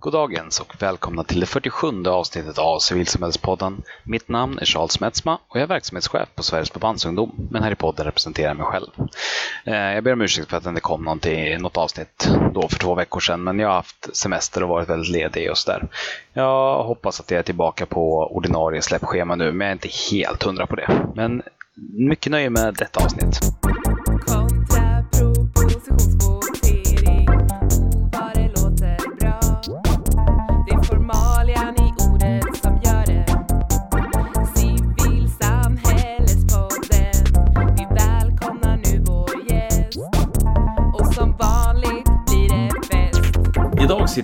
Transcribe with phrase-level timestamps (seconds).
[0.00, 3.82] Goddagens och välkomna till det 47 avsnittet av Civilsamhällespodden.
[4.04, 7.74] Mitt namn är Charles Metzma och jag är verksamhetschef på Sveriges förbandsungdom, men här i
[7.74, 8.88] podden representerar jag mig själv.
[9.64, 11.04] Eh, jag ber om ursäkt för att det inte kom
[11.58, 15.12] något avsnitt då för två veckor sedan, men jag har haft semester och varit väldigt
[15.12, 15.88] ledig just där.
[16.32, 20.42] Jag hoppas att jag är tillbaka på ordinarie släppschema nu, men jag är inte helt
[20.42, 21.10] hundra på det.
[21.14, 21.42] Men
[21.92, 23.57] mycket nöje med detta avsnitt.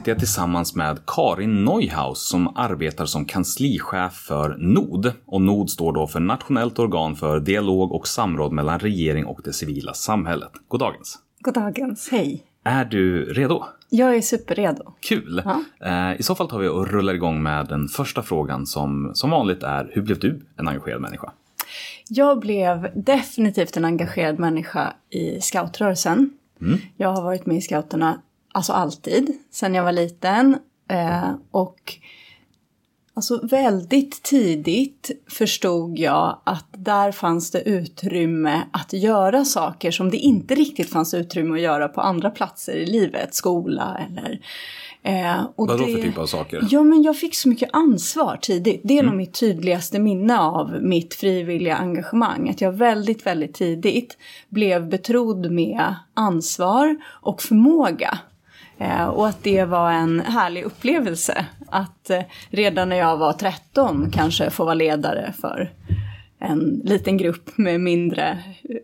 [0.05, 5.13] Sitter jag tillsammans med Karin Neuhaus som arbetar som kanslichef för NOD.
[5.27, 9.53] Och NOD står då för Nationellt organ för dialog och samråd mellan regering och det
[9.53, 10.51] civila samhället.
[10.69, 11.19] Goddagens!
[11.41, 12.45] Goddagens, hej!
[12.65, 13.65] Är du redo?
[13.91, 14.95] Jag är superredo.
[15.01, 15.43] Kul!
[15.45, 15.65] Ja.
[15.81, 19.31] Eh, I så fall tar vi och rullar igång med den första frågan som som
[19.31, 21.33] vanligt är Hur blev du en engagerad människa?
[22.09, 26.31] Jag blev definitivt en engagerad människa i scoutrörelsen.
[26.61, 26.79] Mm.
[26.97, 28.21] Jag har varit med i scouterna
[28.55, 30.59] Alltså alltid, sen jag var liten.
[30.89, 31.95] Eh, och
[33.15, 40.17] alltså väldigt tidigt förstod jag att där fanns det utrymme att göra saker som det
[40.17, 43.35] inte riktigt fanns utrymme att göra på andra platser i livet.
[43.35, 44.41] Skola eller
[45.07, 46.67] Eh, Vad då för typ av saker?
[46.71, 48.81] Ja, men jag fick så mycket ansvar tidigt.
[48.85, 49.07] Det är mm.
[49.07, 52.49] nog mitt tydligaste minne av mitt frivilliga engagemang.
[52.49, 54.17] Att jag väldigt, väldigt tidigt
[54.49, 58.19] blev betrodd med ansvar och förmåga
[59.15, 61.47] och att det var en härlig upplevelse.
[61.67, 65.73] Att eh, redan när jag var 13 kanske få vara ledare för
[66.39, 68.29] en liten grupp med mindre
[68.63, 68.77] eh,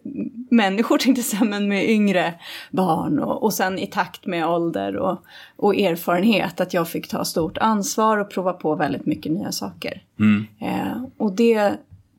[0.51, 2.35] människor, tänkte jag men med yngre
[2.71, 3.19] barn.
[3.19, 5.25] Och, och sen i takt med ålder och,
[5.57, 10.03] och, erfarenhet att jag fick ta stort ansvar och prova på väldigt mycket nya saker.
[10.19, 10.47] Mm.
[10.61, 11.73] Eh, och det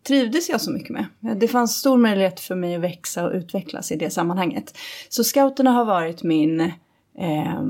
[0.07, 1.05] trivdes jag så mycket med.
[1.37, 4.77] Det fanns stor möjlighet för mig att växa och utvecklas i det sammanhanget.
[5.09, 6.71] Så scouterna har varit min
[7.17, 7.63] eh,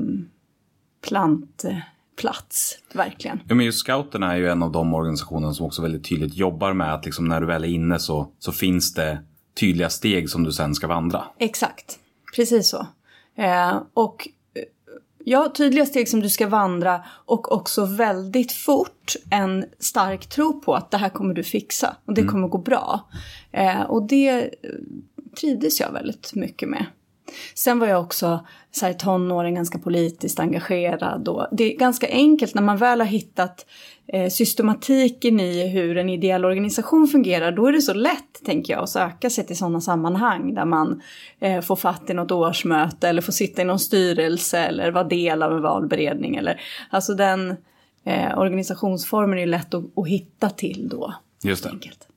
[1.06, 3.40] plantplats, verkligen.
[3.48, 6.72] Ja, men just scouterna är ju en av de organisationer som också väldigt tydligt jobbar
[6.72, 9.22] med att liksom när du väl är inne så, så finns det
[9.60, 11.24] tydliga steg som du sen ska vandra.
[11.38, 11.98] Exakt,
[12.34, 12.86] precis så.
[13.36, 14.28] Eh, och
[15.24, 20.74] Ja, tydliga steg som du ska vandra och också väldigt fort en stark tro på
[20.74, 22.32] att det här kommer du fixa och det mm.
[22.32, 23.10] kommer gå bra.
[23.50, 24.48] Eh, och det eh,
[25.40, 26.86] trivdes jag väldigt mycket med.
[27.54, 31.28] Sen var jag också så här, tonåring ganska politiskt engagerad.
[31.28, 33.66] Och det är ganska enkelt när man väl har hittat
[34.06, 37.52] eh, systematiken i hur en ideell organisation fungerar.
[37.52, 41.02] Då är det så lätt, tänker jag, att söka sig till sådana sammanhang där man
[41.40, 45.42] eh, får fatt i något årsmöte eller får sitta i någon styrelse eller vara del
[45.42, 46.36] av en valberedning.
[46.36, 46.60] Eller,
[46.90, 47.56] alltså den
[48.04, 51.14] eh, organisationsformen är ju lätt att, att hitta till då.
[51.44, 51.70] Just det.
[51.70, 52.08] Enkelt.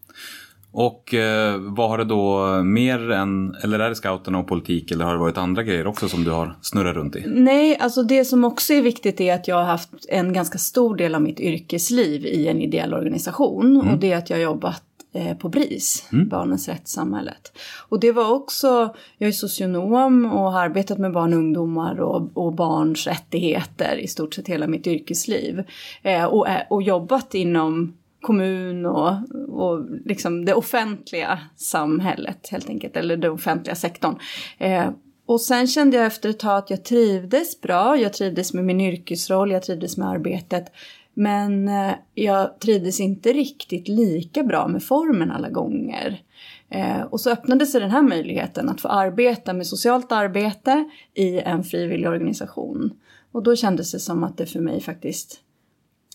[0.78, 5.06] Och eh, vad har det då mer än, eller är det scouterna och politik eller
[5.06, 7.24] har det varit andra grejer också som du har snurrat runt i?
[7.28, 10.96] Nej, alltså det som också är viktigt är att jag har haft en ganska stor
[10.96, 13.94] del av mitt yrkesliv i en ideell organisation mm.
[13.94, 14.84] och det är att jag har jobbat
[15.14, 16.30] eh, på BRIS, mm.
[16.30, 17.52] Barnens rättssamhället.
[17.90, 22.38] Och det var också, jag är socionom och har arbetat med barn och ungdomar och,
[22.38, 25.64] och barns rättigheter i stort sett hela mitt yrkesliv.
[26.04, 27.94] Eh, och, och jobbat inom
[28.26, 29.14] kommun och,
[29.50, 34.16] och liksom det offentliga samhället helt enkelt, eller den offentliga sektorn.
[34.58, 34.90] Eh,
[35.26, 38.82] och sen kände jag efter ett tag att jag trivdes bra, jag trivdes med min
[38.82, 40.66] yrkesroll, jag trivdes med arbetet.
[41.14, 46.22] Men eh, jag trivdes inte riktigt lika bra med formen alla gånger.
[46.70, 51.40] Eh, och så öppnade sig den här möjligheten att få arbeta med socialt arbete i
[51.40, 52.94] en frivillig organisation.
[53.32, 55.42] Och då kändes det som att det för mig faktiskt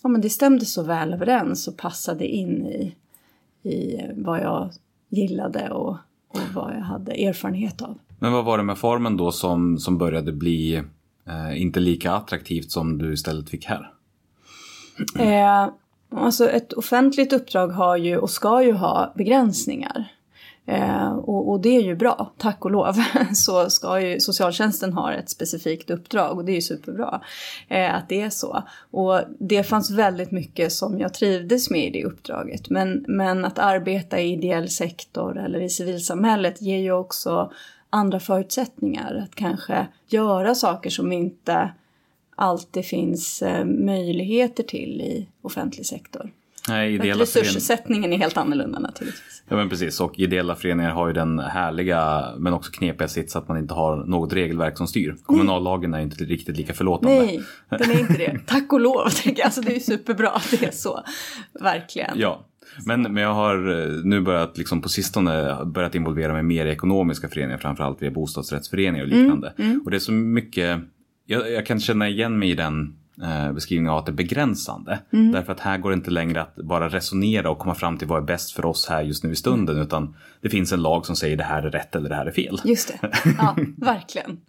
[0.02, 2.94] ja, men det stämde så väl överens och passade in i,
[3.68, 4.70] i vad jag
[5.08, 5.96] gillade och,
[6.28, 7.98] och vad jag hade erfarenhet av.
[8.18, 10.74] Men vad var det med formen då som, som började bli
[11.26, 13.92] eh, inte lika attraktivt som du istället fick här?
[15.18, 15.68] Eh,
[16.10, 20.12] alltså ett offentligt uppdrag har ju och ska ju ha begränsningar.
[20.70, 22.94] Eh, och, och, det är ju bra, tack och lov.
[23.34, 27.20] Så ska ju socialtjänsten ha ett specifikt uppdrag och det är ju superbra
[27.68, 28.62] eh, att det är så.
[28.90, 32.70] Och det fanns väldigt mycket som jag trivdes med i det uppdraget.
[32.70, 37.52] Men, men att arbeta i ideell sektor eller i civilsamhället ger ju också
[37.90, 39.24] andra förutsättningar.
[39.24, 41.70] Att kanske göra saker som inte
[42.34, 46.30] alltid finns eh, möjligheter till i offentlig sektor.
[46.68, 49.42] Nej, ideella resurssättningen är helt annorlunda naturligtvis.
[49.48, 53.48] Ja men precis och ideella föreningar har ju den härliga men också knepiga sits att
[53.48, 55.16] man inte har något regelverk som styr.
[55.22, 57.16] Kommunallagen är inte riktigt lika förlåtande.
[57.16, 58.38] Nej, den är inte det.
[58.46, 59.00] Tack och lov.
[59.44, 61.04] Alltså det är superbra att det är så.
[61.60, 62.18] Verkligen.
[62.18, 62.46] Ja.
[62.86, 66.70] Men, men jag har eh, nu börjat liksom på sistone börjat involvera mig mer i
[66.70, 69.54] ekonomiska föreningar, framförallt via bostadsrättsföreningar och liknande.
[69.58, 69.82] Mm, mm.
[69.84, 70.80] Och det är så mycket,
[71.26, 74.98] jag, jag kan känna igen mig i den eh, beskrivning av att det är begränsande.
[75.12, 75.32] Mm.
[75.32, 78.22] Därför att här går det inte längre att bara resonera och komma fram till vad
[78.22, 79.74] är bäst för oss här just nu i stunden.
[79.74, 79.86] Mm.
[79.86, 82.30] Utan det finns en lag som säger det här är rätt eller det här är
[82.30, 82.60] fel.
[82.64, 84.40] Just det, ja verkligen.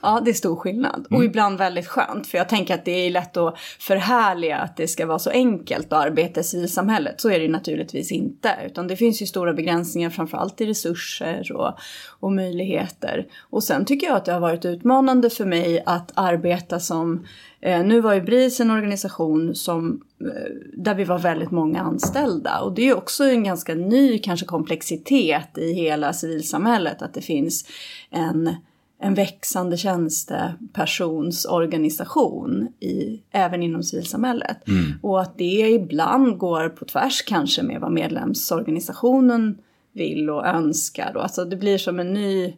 [0.00, 1.06] Ja, det är stor skillnad.
[1.06, 1.26] Och mm.
[1.26, 2.26] ibland väldigt skönt.
[2.26, 5.92] För jag tänker att det är lätt att förhärliga att det ska vara så enkelt
[5.92, 7.20] att arbeta i civilsamhället.
[7.20, 8.56] Så är det ju naturligtvis inte.
[8.66, 11.78] Utan det finns ju stora begränsningar framförallt i resurser och,
[12.20, 13.26] och möjligheter.
[13.50, 17.24] Och sen tycker jag att det har varit utmanande för mig att arbeta som
[17.62, 20.26] nu var ju BRIS en organisation som, eh,
[20.74, 25.58] där vi var väldigt många anställda och det är också en ganska ny kanske komplexitet
[25.58, 27.64] i hela civilsamhället att det finns
[28.10, 28.54] en,
[29.00, 34.68] en växande tjänstepersonsorganisation i, även inom civilsamhället.
[34.68, 34.92] Mm.
[35.02, 39.58] Och att det ibland går på tvärs kanske med vad medlemsorganisationen
[39.92, 41.16] vill och önskar.
[41.16, 42.54] Alltså det blir som en ny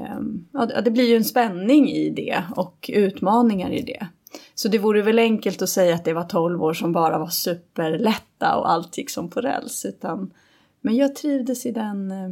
[0.00, 4.06] Ehm, ja, det blir ju en spänning i det och utmaningar i det.
[4.54, 7.28] Så det vore väl enkelt att säga att det var 12 år som bara var
[7.28, 9.84] superlätta och allt gick som på räls.
[9.84, 10.34] Utan,
[10.80, 12.30] men jag trivdes i den eh,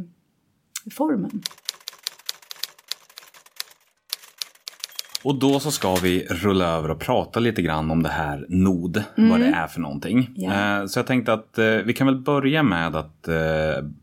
[0.91, 1.41] formen.
[5.23, 9.03] Och då så ska vi rulla över och prata lite grann om det här NOD,
[9.17, 9.29] mm.
[9.29, 10.29] vad det är för någonting.
[10.35, 10.85] Yeah.
[10.85, 13.35] Så jag tänkte att eh, vi kan väl börja med att eh,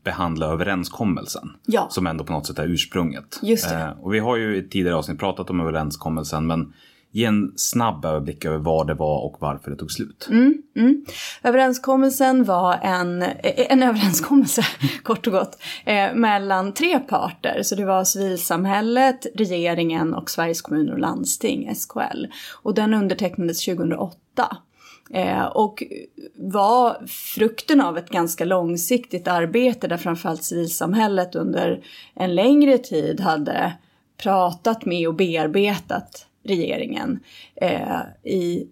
[0.05, 1.51] behandla överenskommelsen.
[1.67, 1.87] Ja.
[1.91, 3.39] Som ändå på något sätt är ursprunget.
[3.43, 3.77] Just det.
[3.77, 6.73] Eh, och vi har ju i tidigare avsnitt pratat om överenskommelsen men
[7.17, 10.27] ge en snabb överblick över vad det var och varför det tog slut.
[10.31, 11.05] Mm, mm.
[11.43, 14.63] Överenskommelsen var en, eh, en överenskommelse,
[15.03, 17.63] kort och gott, eh, mellan tre parter.
[17.63, 22.27] Så det var civilsamhället, regeringen och Sveriges kommuner och landsting, SKL.
[22.63, 24.57] Och den undertecknades 2008.
[25.11, 25.83] Eh, och
[26.35, 31.85] var frukten av ett ganska långsiktigt arbete där framförallt civilsamhället under
[32.15, 33.73] en längre tid hade
[34.17, 37.21] pratat med och bearbetat regeringen
[37.57, 38.67] eh, i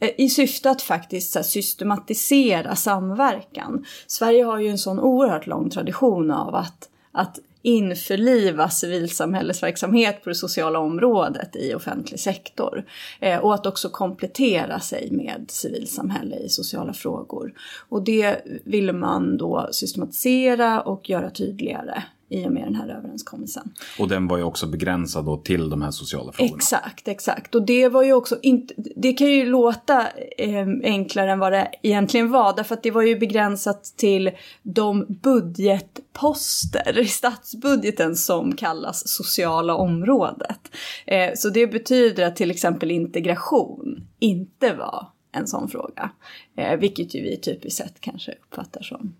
[0.00, 3.84] eh, i syfte att faktiskt så systematisera samverkan.
[4.06, 10.34] Sverige har ju en sån oerhört lång tradition av att, att införliva civilsamhällesverksamhet på det
[10.34, 12.84] sociala området i offentlig sektor.
[13.20, 17.52] Eh, och att också komplettera sig med civilsamhälle i sociala frågor.
[17.88, 23.74] Och det ville man då systematisera och göra tydligare i och med den här överenskommelsen.
[23.98, 26.56] Och den var ju också begränsad då till de här sociala frågorna.
[26.56, 27.54] Exakt, exakt.
[27.54, 30.08] Och det var ju också inte, det kan ju låta
[30.38, 34.30] eh, enklare än vad det egentligen var, därför att det var ju begränsat till
[34.62, 40.60] de budgetposter i statsbudgeten som kallas sociala området.
[41.06, 46.10] Eh, så det betyder att till exempel integration inte var en sån fråga,
[46.56, 49.14] eh, vilket ju vi typiskt sett kanske uppfattar som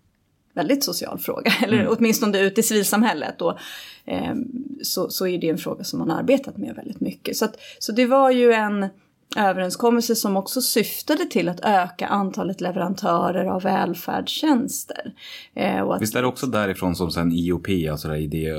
[0.57, 1.95] väldigt social fråga, eller mm.
[1.97, 3.41] åtminstone ute i civilsamhället.
[3.41, 3.57] Och,
[4.05, 4.35] eh,
[4.81, 7.37] så, så är det en fråga som man har arbetat med väldigt mycket.
[7.37, 8.87] Så, att, så det var ju en
[9.35, 15.13] överenskommelse som också syftade till att öka antalet leverantörer av välfärdstjänster.
[15.53, 18.53] Eh, och att, Visst är det också därifrån som sen IOP, alltså det idé,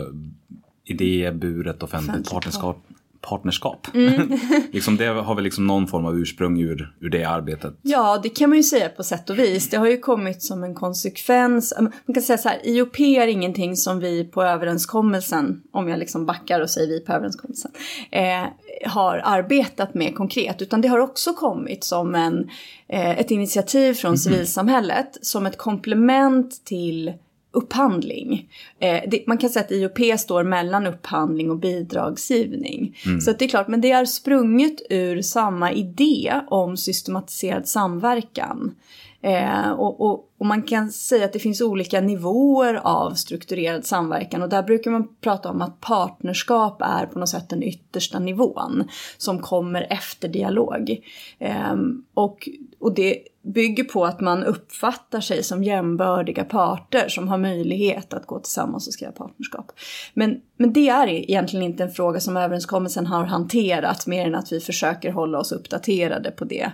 [0.84, 2.86] idéburet offentligt partnerskap,
[3.20, 3.86] partnerskap.
[3.94, 4.38] Mm.
[4.72, 7.74] liksom det har väl liksom någon form av ursprung ur, ur det arbetet?
[7.82, 9.70] Ja, det kan man ju säga på sätt och vis.
[9.70, 11.74] Det har ju kommit som en konsekvens.
[11.80, 16.26] Man kan säga så här, IOP är ingenting som vi på överenskommelsen, om jag liksom
[16.26, 17.70] backar och säger vi på överenskommelsen,
[18.10, 18.44] eh,
[18.86, 20.62] har arbetat med konkret.
[20.62, 22.50] Utan det har också kommit som en,
[22.88, 24.18] eh, ett initiativ från mm.
[24.18, 27.12] civilsamhället som ett komplement till
[27.58, 28.48] upphandling.
[28.80, 32.96] Eh, det, man kan säga att IOP står mellan upphandling och bidragsgivning.
[33.06, 33.20] Mm.
[33.20, 38.74] Så det är klart, men det är sprunget ur samma idé om systematiserad samverkan.
[39.22, 44.42] Eh, och, och, och, man kan säga att det finns olika nivåer av strukturerad samverkan
[44.42, 48.88] och där brukar man prata om att partnerskap är på något sätt den yttersta nivån
[49.16, 51.00] som kommer efter dialog.
[51.38, 51.74] Eh,
[52.14, 52.48] och,
[52.80, 58.26] och det bygger på att man uppfattar sig som jämbördiga parter som har möjlighet att
[58.26, 59.72] gå tillsammans och skriva partnerskap.
[60.14, 64.52] Men, men det är egentligen inte en fråga som överenskommelsen har hanterat mer än att
[64.52, 66.72] vi försöker hålla oss uppdaterade på det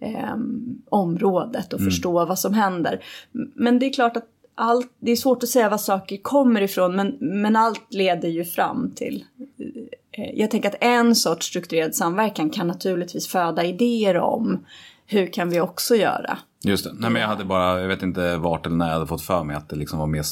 [0.00, 0.36] eh,
[0.88, 1.90] området och mm.
[1.90, 3.04] förstå vad som händer.
[3.54, 6.96] Men det är klart att allt, det är svårt att säga var saker kommer ifrån
[6.96, 9.24] men, men allt leder ju fram till
[10.12, 14.64] eh, jag tänker att en sorts strukturerad samverkan kan naturligtvis föda idéer om
[15.06, 16.38] hur kan vi också göra?
[16.64, 16.92] Just det.
[16.98, 19.44] Nej, men jag hade bara, jag vet inte vart eller när jag hade fått för
[19.44, 20.22] mig att det liksom var mer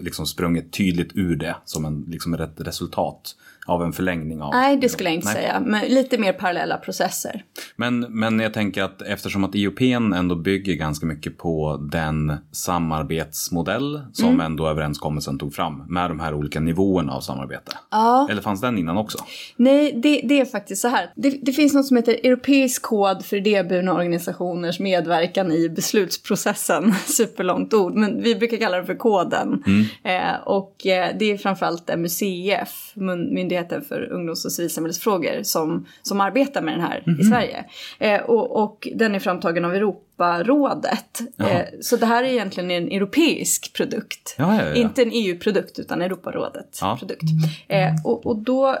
[0.00, 4.50] liksom sprunget tydligt ur det som en, liksom ett resultat av en förlängning av...
[4.54, 5.34] Nej, det skulle jag inte Nej.
[5.34, 5.60] säga.
[5.60, 7.44] Men lite mer parallella processer.
[7.76, 14.00] Men, men jag tänker att eftersom att IOP ändå bygger ganska mycket på den samarbetsmodell
[14.12, 14.40] som mm.
[14.40, 17.72] ändå överenskommelsen tog fram med de här olika nivåerna av samarbete.
[17.90, 18.28] Ja.
[18.30, 19.18] Eller fanns den innan också?
[19.56, 21.12] Nej, det, det är faktiskt så här.
[21.16, 26.94] Det, det, finns något som heter Europeisk kod för idéburna organisationers medverkan i beslutsprocessen.
[27.06, 29.62] Superlångt ord, men vi brukar kalla det för koden.
[29.66, 29.81] Mm.
[30.02, 32.92] Eh, och eh, det är framförallt MUCF,
[33.30, 37.32] Myndigheten för ungdoms och civilsamhällesfrågor, som, som arbetar med den här mm i mhm.
[37.32, 37.64] Sverige.
[37.98, 41.20] Eh, och, och, den är framtagen av Europarådet.
[41.38, 44.34] Eh, så det här är egentligen en europeisk produkt.
[44.38, 44.74] Ja, ja, ja.
[44.74, 47.22] Inte en EU-produkt utan Europarådets produkt.
[47.68, 48.78] Eh, och, och då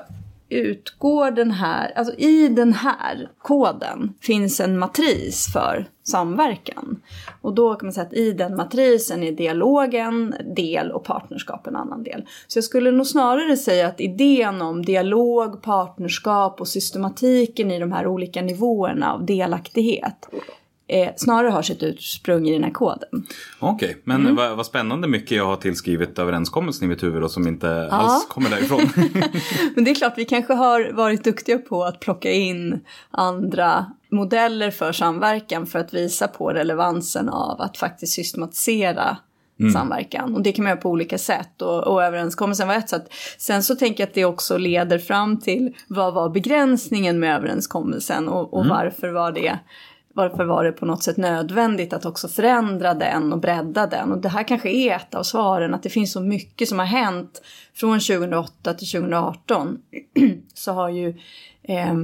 [0.52, 7.02] utgår den här, alltså i den här koden finns en matris för samverkan.
[7.40, 11.76] Och då kan man säga att i den matrisen är dialogen del och partnerskap en
[11.76, 12.26] annan del.
[12.46, 17.92] Så jag skulle nog snarare säga att idén om dialog, partnerskap och systematiken i de
[17.92, 20.28] här olika nivåerna av delaktighet
[20.92, 23.26] eh, snarare har sitt ursprung i den här koden.
[23.58, 24.36] Okej, okay, men mm.
[24.36, 27.96] vad, vad, spännande mycket jag har tillskrivit överenskommelsen i mitt huvud och som inte ja.
[27.96, 28.80] alls kommer därifrån.
[29.74, 32.80] men det är klart, vi kanske har varit duktiga på att plocka in
[33.10, 39.16] andra modeller för samverkan för att visa på relevansen av att faktiskt systematisera
[39.60, 39.72] Mm.
[39.72, 40.34] samverkan.
[40.34, 43.12] Och det kan man göra på olika sätt och, och överenskommelsen var ett sätt.
[43.38, 48.28] Sen så tänker jag att det också leder fram till vad var begränsningen med överenskommelsen
[48.28, 48.76] och, och mm.
[48.76, 49.58] varför var det
[50.14, 54.12] varför var det på något sätt nödvändigt att också förändra den och bredda den?
[54.12, 56.86] Och det här kanske är ett av svaren, att det finns så mycket som har
[56.86, 57.42] hänt
[57.74, 59.78] från 2008 till 2018.
[60.54, 61.08] så har ju
[61.62, 61.94] eh,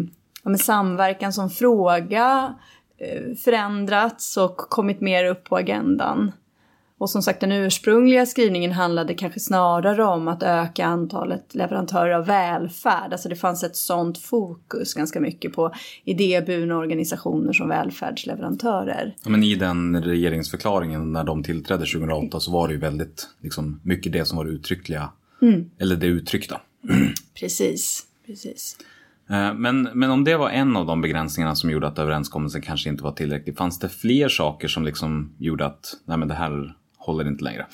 [0.42, 2.54] ja, samverkan som fråga
[2.98, 6.32] eh, förändrats och kommit mer upp på agendan.
[6.98, 12.26] Och som sagt den ursprungliga skrivningen handlade kanske snarare om att öka antalet leverantörer av
[12.26, 13.12] välfärd.
[13.12, 15.74] Alltså det fanns ett sånt fokus ganska mycket på
[16.04, 19.14] idéburna organisationer som välfärdsleverantörer.
[19.24, 23.80] Ja, men i den regeringsförklaringen när de tillträdde 2008 så var det ju väldigt liksom,
[23.82, 25.10] mycket det som var det uttryckliga.
[25.42, 25.70] Mm.
[25.78, 26.60] Eller det uttryckta.
[27.40, 28.76] precis, precis.
[29.30, 32.88] Eh, men, men om det var en av de begränsningarna som gjorde att överenskommelsen kanske
[32.88, 36.74] inte var tillräcklig, fanns det fler saker som liksom gjorde att nej men det här
[37.08, 37.66] håller inte längre?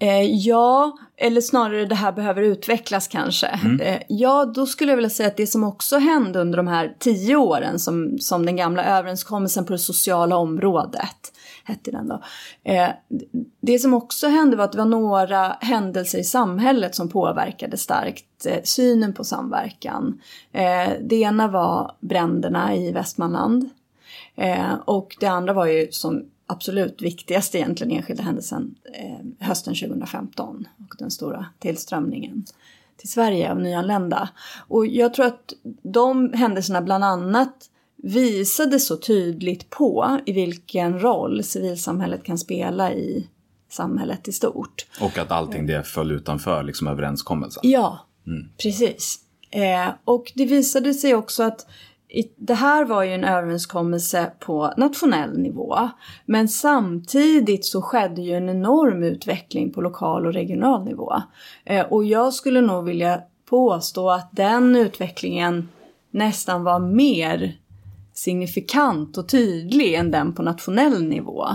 [0.00, 3.46] Eh, ja, eller snarare det här behöver utvecklas kanske.
[3.46, 3.80] Mm.
[3.80, 6.96] Eh, ja, då skulle jag vilja säga att det som också hände under de här
[6.98, 11.32] tio åren som, som den gamla överenskommelsen på det sociala området
[11.64, 12.22] hette den då.
[12.64, 12.88] Eh,
[13.60, 18.46] det som också hände var att det var några händelser i samhället som påverkade starkt
[18.46, 20.20] eh, synen på samverkan.
[20.52, 23.70] Eh, det ena var bränderna i Västmanland.
[24.36, 30.68] Eh, och det andra var ju som absolut viktigaste egentligen enskilda händelsen eh, hösten 2015
[30.78, 32.44] och den stora tillströmningen
[32.96, 34.28] till Sverige av nyanlända.
[34.68, 35.52] Och jag tror att
[35.82, 37.70] de händelserna bland annat
[38.02, 43.28] visade så tydligt på i vilken roll civilsamhället kan spela i
[43.70, 44.86] samhället i stort.
[45.00, 47.60] Och att allting det föll utanför liksom överenskommelsen.
[47.64, 48.48] Ja, mm.
[48.62, 49.20] precis.
[49.50, 51.66] Eh, och det visade sig också att
[52.36, 55.88] det här var ju en överenskommelse på nationell nivå.
[56.26, 61.12] Men samtidigt så skedde ju en enorm utveckling på lokal och regional nivå.
[61.64, 65.68] Eh, och jag skulle nog vilja påstå att den utvecklingen
[66.10, 67.58] nästan var mer
[68.12, 71.46] signifikant och tydlig än den på nationell nivå.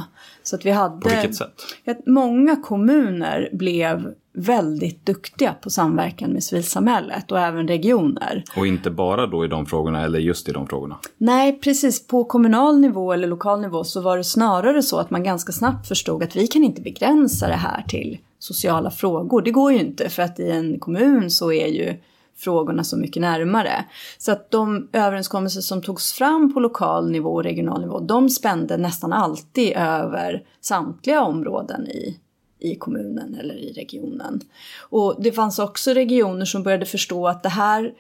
[0.44, 1.02] Så att vi hade...
[1.02, 1.54] På vilket sätt?
[1.86, 8.44] Att många kommuner blev väldigt duktiga på samverkan med civilsamhället och även regioner.
[8.58, 10.98] Och inte bara då i de frågorna eller just i de frågorna?
[11.18, 12.08] Nej, precis.
[12.08, 15.88] På kommunal nivå eller lokal nivå så var det snarare så att man ganska snabbt
[15.88, 19.42] förstod att vi kan inte begränsa det här till sociala frågor.
[19.42, 21.94] Det går ju inte för att i en kommun så är ju
[22.38, 23.86] frågorna så mycket närmare.
[24.18, 28.78] Så att de överenskommelser som togs fram på lokal nivå och regional nivå, de spände
[28.78, 32.20] nästan alltid över samtliga områden i,
[32.64, 34.42] i kommunen eller i regionen.
[34.80, 37.94] Och det fanns också regioner som började förstå att det här,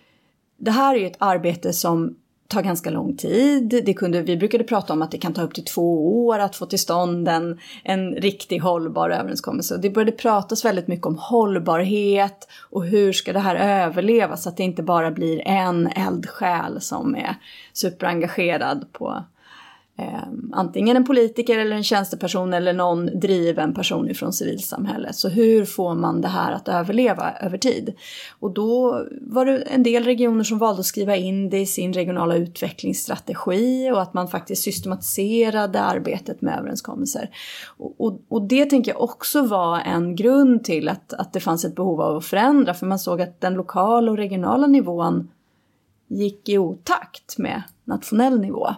[0.57, 2.15] det här är ett arbete som
[2.47, 3.83] tar ganska lång tid.
[3.85, 6.55] Det kunde, vi brukade prata om att det kan ta upp till två år att
[6.55, 9.77] få till stånd en, en riktig hållbar överenskommelse.
[9.77, 14.57] Det började pratas väldigt mycket om hållbarhet och hur ska det här överleva så att
[14.57, 17.35] det inte bara blir en eldsjäl som är
[17.73, 19.23] superengagerad på
[19.97, 25.15] eh, antingen en politiker eller en tjänsteperson eller någon driven person ifrån civilsamhället.
[25.15, 27.93] Så hur får man det här att överleva över tid?
[28.39, 31.93] Och då var det en del regioner som valde att skriva in det i sin
[31.93, 37.29] regionala utvecklingsstrategi och att man faktiskt systematiserade arbetet med överenskommelser.
[37.77, 41.65] Och, och, och det tänker jag också var en grund till att, att det fanns
[41.65, 45.29] ett behov av att förändra för man såg att den lokala och regionala nivån
[46.07, 48.69] gick i otakt med nationell nivå.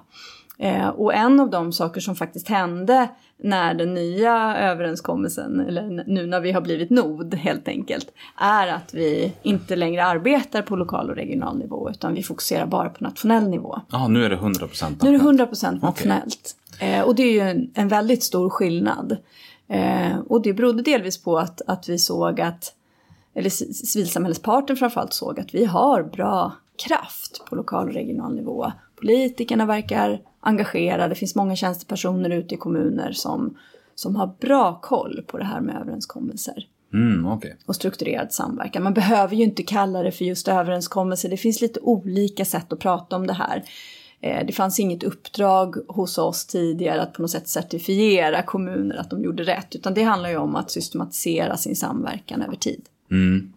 [0.58, 6.28] Eh, och en av de saker som faktiskt hände när den nya överenskommelsen, eller nu
[6.28, 8.08] när vi har blivit nod helt enkelt,
[8.38, 12.90] är att vi inte längre arbetar på lokal och regional nivå utan vi fokuserar bara
[12.90, 13.82] på nationell nivå.
[13.92, 15.04] Ja, nu är det 100% nationellt?
[15.04, 16.56] Nu är det 100% nationellt.
[16.76, 16.90] Okay.
[16.90, 19.18] Eh, och det är ju en, en väldigt stor skillnad.
[19.68, 22.74] Eh, och det berodde delvis på att, att vi såg att,
[23.34, 26.52] eller civilsamhällesparten framförallt såg att vi har bra
[26.88, 28.72] kraft på lokal och regional nivå.
[28.96, 33.58] Politikerna verkar engagerade, det finns många tjänstepersoner ute i kommuner som,
[33.96, 36.68] som har bra koll på det här med överenskommelser.
[36.94, 37.52] Mm, okay.
[37.66, 38.84] Och strukturerad samverkan.
[38.84, 42.80] Man behöver ju inte kalla det för just överenskommelser, det finns lite olika sätt att
[42.80, 43.64] prata om det här.
[44.22, 49.10] Eh, det fanns inget uppdrag hos oss tidigare att på något sätt certifiera kommuner att
[49.10, 52.82] de gjorde rätt, utan det handlar ju om att systematisera sin samverkan över tid.
[53.12, 53.54] Mm.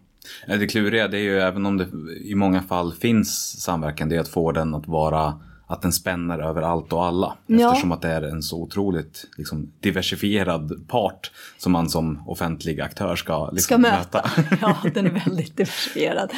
[0.46, 1.86] Det kluriga det är ju även om det
[2.22, 6.38] i många fall finns samverkan, det är att få den att vara att den spänner
[6.38, 7.36] över allt och alla.
[7.46, 7.68] Ja.
[7.68, 13.16] Eftersom att det är en så otroligt liksom, diversifierad part som man som offentlig aktör
[13.16, 14.30] ska, liksom, ska möta.
[14.36, 14.56] möta.
[14.60, 16.30] ja, den är väldigt diversifierad.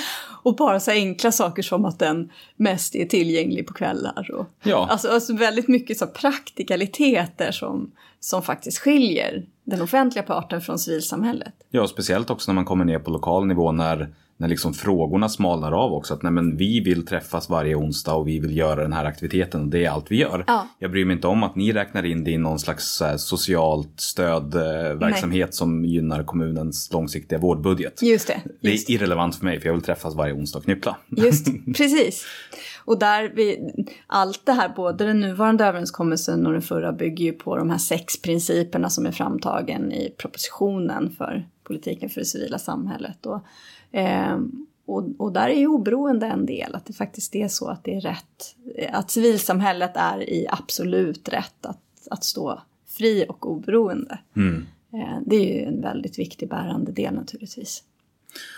[0.43, 4.31] Och bara så enkla saker som att den mest är tillgänglig på kvällar.
[4.31, 4.89] Och, ja.
[4.91, 11.55] alltså, alltså väldigt mycket så praktikaliteter som, som faktiskt skiljer den offentliga parten från civilsamhället.
[11.71, 15.73] Ja, speciellt också när man kommer ner på lokal nivå när när liksom frågorna smalnar
[15.73, 16.15] av också.
[16.15, 19.61] Att nej, men vi vill träffas varje onsdag och vi vill göra den här aktiviteten
[19.61, 20.45] och det är allt vi gör.
[20.47, 20.69] Ja.
[20.79, 25.49] Jag bryr mig inte om att ni räknar in det i någon slags socialt stödverksamhet
[25.49, 28.03] eh, som gynnar kommunens långsiktiga vårdbudget.
[28.03, 28.41] Just det.
[28.61, 28.87] Just.
[28.87, 30.97] Det är irrelevant för mig för jag vill träffas varje onsdag och knyppla.
[31.09, 32.27] Just precis.
[32.85, 33.59] Och där vi,
[34.07, 37.79] allt det här, både den nuvarande överenskommelsen och den förra bygger ju på de här
[37.79, 43.27] sex principerna som är framtagen i propositionen för politiken för det civila samhället.
[43.27, 43.45] Och
[44.87, 47.95] och, och, där är ju oberoende en del, att det faktiskt är så att det
[47.95, 48.57] är rätt,
[48.93, 54.19] att civilsamhället är i absolut rätt att, att stå fri och oberoende.
[54.37, 54.67] Mm.
[54.93, 57.83] Eh, det är ju en väldigt viktig bärande del naturligtvis.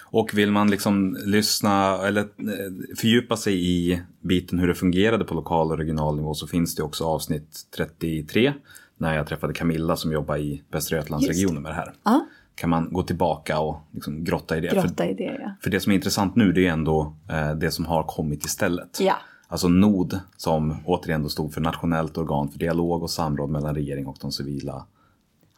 [0.04, 5.34] Och vill man liksom lyssna eller eh, fördjupa sig i biten hur det fungerade på
[5.34, 8.52] lokal och regional nivå så finns det också avsnitt 33
[8.96, 11.92] när jag träffade Camilla som jobbar i Västra Götalandsregionen med det här.
[12.02, 14.68] Ja kan man gå tillbaka och liksom grotta i det.
[14.68, 15.54] Grotta i det, ja.
[15.62, 19.00] För det som är intressant nu det är ändå eh, det som har kommit istället.
[19.00, 19.16] Ja.
[19.48, 24.06] Alltså NOD som återigen då stod för Nationellt organ för dialog och samråd mellan regering
[24.06, 24.86] och de civila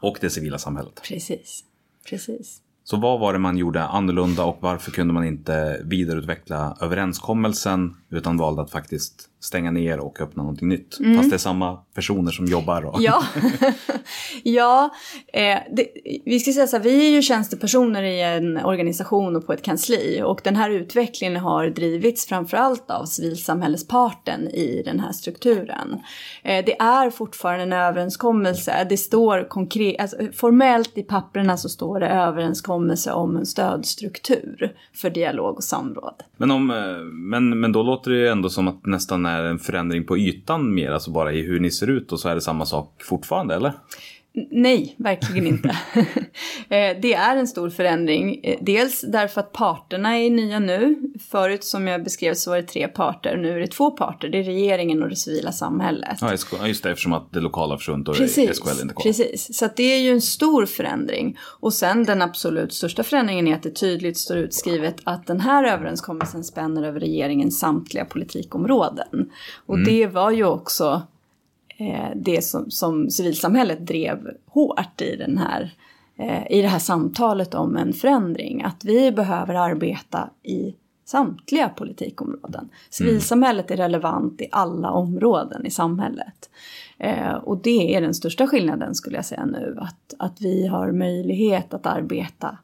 [0.00, 1.00] och det civila samhället.
[1.08, 1.64] Precis,
[2.08, 2.60] precis.
[2.84, 8.36] Så vad var det man gjorde annorlunda och varför kunde man inte vidareutveckla överenskommelsen utan
[8.36, 10.98] valde att faktiskt stänga ner och öppna någonting nytt?
[11.00, 11.16] Mm.
[11.16, 12.84] Fast det är samma personer som jobbar.
[12.84, 13.02] Och...
[13.02, 13.24] Ja,
[14.42, 14.90] ja
[15.32, 15.86] eh, det,
[16.24, 19.62] vi ska säga så här, vi är ju tjänstepersoner i en organisation och på ett
[19.62, 26.00] kansli och den här utvecklingen har drivits framförallt av civilsamhällesparten i den här strukturen.
[26.42, 32.00] Eh, det är fortfarande en överenskommelse, det står konkret, alltså, formellt i papperna så står
[32.00, 36.14] det överenskommelse om en stödstruktur för dialog och samråd.
[36.36, 36.76] Men, om, eh,
[37.12, 40.74] men, men då låter det ju ändå som att nästan är en förändring på ytan
[40.74, 43.54] mer, alltså bara i hur ni ser ut och så är det samma sak fortfarande,
[43.54, 43.72] eller?
[44.50, 45.76] Nej, verkligen inte.
[46.68, 48.44] Eh, det är en stor förändring.
[48.44, 50.96] Eh, dels därför att parterna är nya nu.
[51.30, 54.28] Förut som jag beskrev så var det tre parter, nu är det två parter.
[54.28, 56.18] Det är regeringen och det civila samhället.
[56.20, 56.32] Ja,
[56.66, 59.02] just det, eftersom att det lokala försvunnit och precis, SKL inte kvar.
[59.02, 61.38] Precis, så det är ju en stor förändring.
[61.60, 65.64] Och sen den absolut största förändringen är att det tydligt står utskrivet att den här
[65.64, 69.30] överenskommelsen spänner över regeringens samtliga politikområden.
[69.66, 69.88] Och mm.
[69.88, 71.02] det var ju också
[72.14, 75.74] det som, som civilsamhället drev hårt i, den här,
[76.18, 78.62] eh, i det här samtalet om en förändring.
[78.62, 82.68] Att vi behöver arbeta i samtliga politikområden.
[82.90, 86.50] Civilsamhället är relevant i alla områden i samhället.
[86.98, 90.92] Eh, och det är den största skillnaden skulle jag säga nu, att, att vi har
[90.92, 92.58] möjlighet att arbeta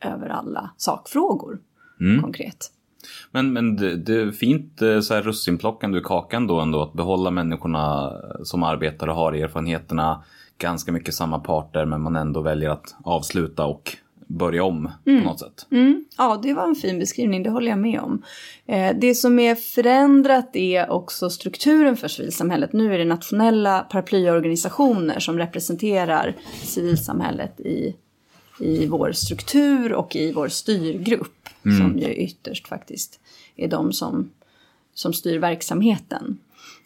[0.00, 1.58] över alla sakfrågor
[2.00, 2.22] mm.
[2.22, 2.70] konkret.
[3.30, 6.92] Men, men det, det är fint eh, så här russinplockande ur kakan då ändå att
[6.92, 10.22] behålla människorna som arbetar och har erfarenheterna.
[10.58, 13.96] Ganska mycket samma parter men man ändå väljer att avsluta och
[14.28, 15.22] börja om Mm.
[15.22, 15.66] på något sätt.
[16.18, 18.22] Ja, det var en fin beskrivning, det håller jag med om.
[18.66, 22.72] Eh, det som är förändrat är också strukturen för civilsamhället.
[22.72, 27.96] Nu är det nationella paraplyorganisationer som representerar civilsamhället i,
[28.60, 31.32] i vår struktur och i vår styrgrupp.
[31.62, 33.20] Som ju ytterst faktiskt
[33.56, 34.30] är de som,
[34.94, 36.38] som styr verksamheten.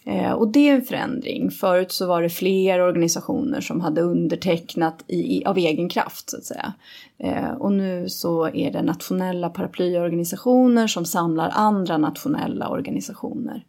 [0.05, 1.51] Eh, och det är en förändring.
[1.51, 6.45] Förut så var det fler organisationer som hade undertecknat i, av egen kraft så att
[6.45, 6.73] säga.
[7.19, 13.65] Eh, och nu så är det nationella paraplyorganisationer som samlar andra nationella organisationer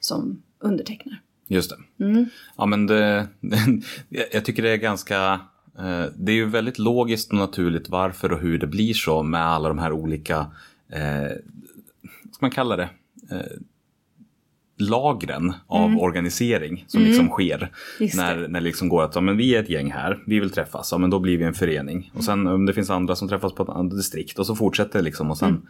[0.00, 1.20] som undertecknar.
[1.46, 1.76] Just det.
[2.56, 3.26] Ja, men det,
[4.32, 5.40] jag tycker det är ganska...
[5.78, 9.46] eh, Det är ju väldigt logiskt och naturligt varför och hur det blir så med
[9.46, 10.46] alla de här olika,
[10.88, 11.32] eh,
[12.24, 12.88] vad ska man kalla det,
[13.30, 13.58] eh,
[14.78, 17.72] lagren av organisering som liksom sker.
[18.00, 18.22] Just det.
[18.22, 20.50] När, när det liksom går att ja, men vi är ett gäng här, vi vill
[20.50, 22.12] träffas, ja, men då blir vi en förening.
[22.14, 24.98] Och sen om det finns andra som träffas på ett annat distrikt och så fortsätter
[24.98, 25.30] det liksom.
[25.30, 25.66] Och sen,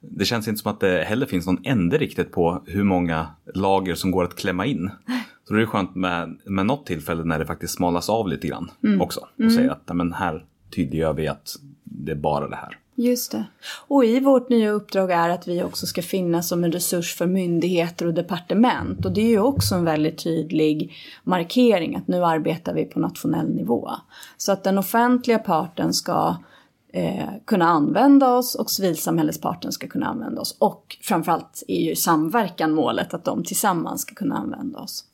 [0.00, 3.94] Det känns inte som att det heller finns någon ände riktigt på hur många lager
[3.94, 4.90] som går att klämma in.
[5.56, 9.20] Det är skönt med, med något tillfälle när det faktiskt smalas av lite grann också.
[9.44, 12.78] Och säger att men här tydliggör vi att det är bara det här.
[12.94, 13.44] Just det.
[13.88, 17.26] Och i vårt nya uppdrag är att vi också ska finnas som en resurs för
[17.26, 19.06] myndigheter och departement.
[19.06, 20.92] Och det är ju också en väldigt tydlig
[21.24, 23.90] markering att nu arbetar vi på nationell nivå.
[24.36, 26.36] Så att den offentliga parten ska
[26.92, 30.56] eh, kunna använda oss och civilsamhällesparten ska kunna använda oss.
[30.60, 35.04] Och framförallt är ju samverkan målet att de tillsammans ska kunna använda oss.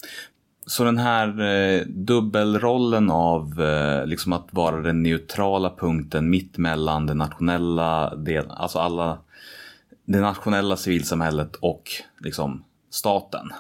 [0.67, 7.07] Så den här eh, dubbelrollen av eh, liksom att vara den neutrala punkten mitt mellan
[7.07, 9.19] den nationella delen, alltså alla
[10.05, 11.85] det nationella civilsamhället och
[12.21, 13.51] liksom staten.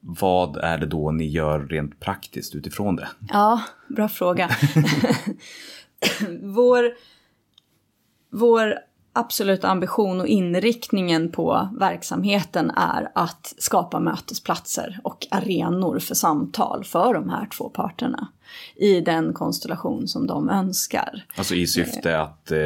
[0.00, 3.08] Vad är det då ni gör rent praktiskt utifrån det?
[3.28, 4.50] Ja, bra fråga.
[6.42, 6.92] vår,
[8.30, 8.78] vår
[9.12, 17.14] absoluta ambition och inriktningen på verksamheten är att skapa mötesplatser och arenor för samtal för
[17.14, 18.28] de här två parterna
[18.76, 21.24] i den konstellation som de önskar.
[21.36, 22.58] Alltså i syfte att eh,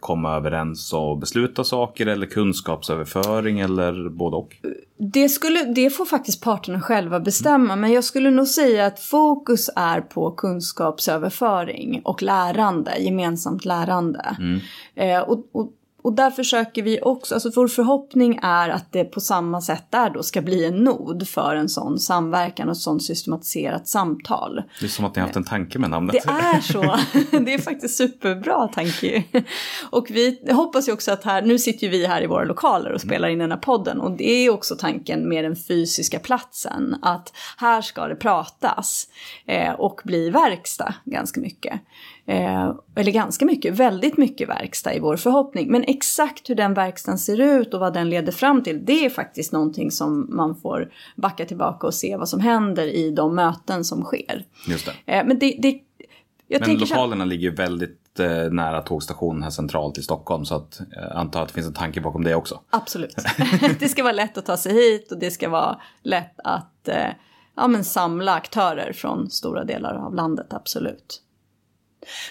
[0.00, 4.56] komma överens och besluta saker eller kunskapsöverföring eller både och?
[4.98, 9.70] Det, skulle, det får faktiskt parterna själva bestämma, men jag skulle nog säga att fokus
[9.76, 14.36] är på kunskapsöverföring och lärande, gemensamt lärande.
[14.94, 15.72] Eh, och, och,
[16.06, 20.10] och där försöker vi också, alltså vår förhoppning är att det på samma sätt där
[20.10, 24.62] då ska bli en nod för en sån samverkan och ett sånt systematiserat samtal.
[24.80, 26.12] Det är som att ni har haft en tanke med namnet.
[26.12, 26.82] Det är så.
[27.38, 29.24] Det är faktiskt superbra tanke.
[29.90, 32.92] Och vi hoppas ju också att här, nu sitter ju vi här i våra lokaler
[32.92, 36.96] och spelar in den här podden och det är också tanken med den fysiska platsen.
[37.02, 39.08] Att här ska det pratas
[39.46, 41.80] eh, och bli verkstad ganska mycket.
[42.28, 45.72] Eh, eller ganska mycket, väldigt mycket verkstad i vår förhoppning.
[45.72, 49.10] Men exakt hur den verkstaden ser ut och vad den leder fram till, det är
[49.10, 53.84] faktiskt någonting som man får backa tillbaka och se vad som händer i de möten
[53.84, 54.44] som sker.
[54.68, 55.12] Just det.
[55.12, 55.80] Eh, men det, det
[56.48, 60.80] Men tänker så lokalerna ligger väldigt eh, nära tågstationen här centralt i Stockholm så att
[60.80, 62.60] eh, antar att det finns en tanke bakom det också.
[62.70, 63.16] Absolut.
[63.78, 67.08] det ska vara lätt att ta sig hit och det ska vara lätt att eh,
[67.56, 71.22] ja, men samla aktörer från stora delar av landet, absolut.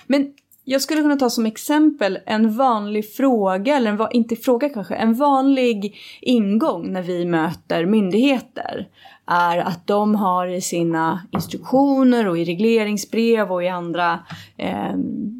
[0.08, 0.34] Men
[0.68, 5.14] jag skulle kunna ta som exempel en vanlig fråga, eller en, inte fråga kanske, en
[5.14, 8.88] vanlig ingång när vi möter myndigheter
[9.26, 14.20] är att de har i sina instruktioner och i regleringsbrev och i andra
[14.58, 14.94] eh,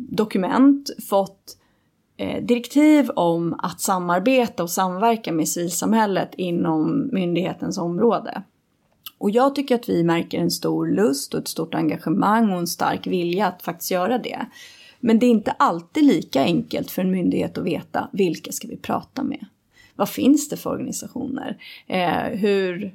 [0.10, 1.58] dokument fått
[2.17, 8.43] eh, direktiv om att samarbeta och samverka med civilsamhället inom myndighetens område.
[9.17, 12.67] Och jag tycker att vi märker en stor lust och ett stort engagemang och en
[12.67, 14.45] stark vilja att faktiskt göra det.
[14.99, 18.78] Men det är inte alltid lika enkelt för en myndighet att veta vilka ska vi
[18.78, 19.45] prata med.
[19.95, 21.58] Vad finns det för organisationer?
[21.88, 22.93] Eh, hur,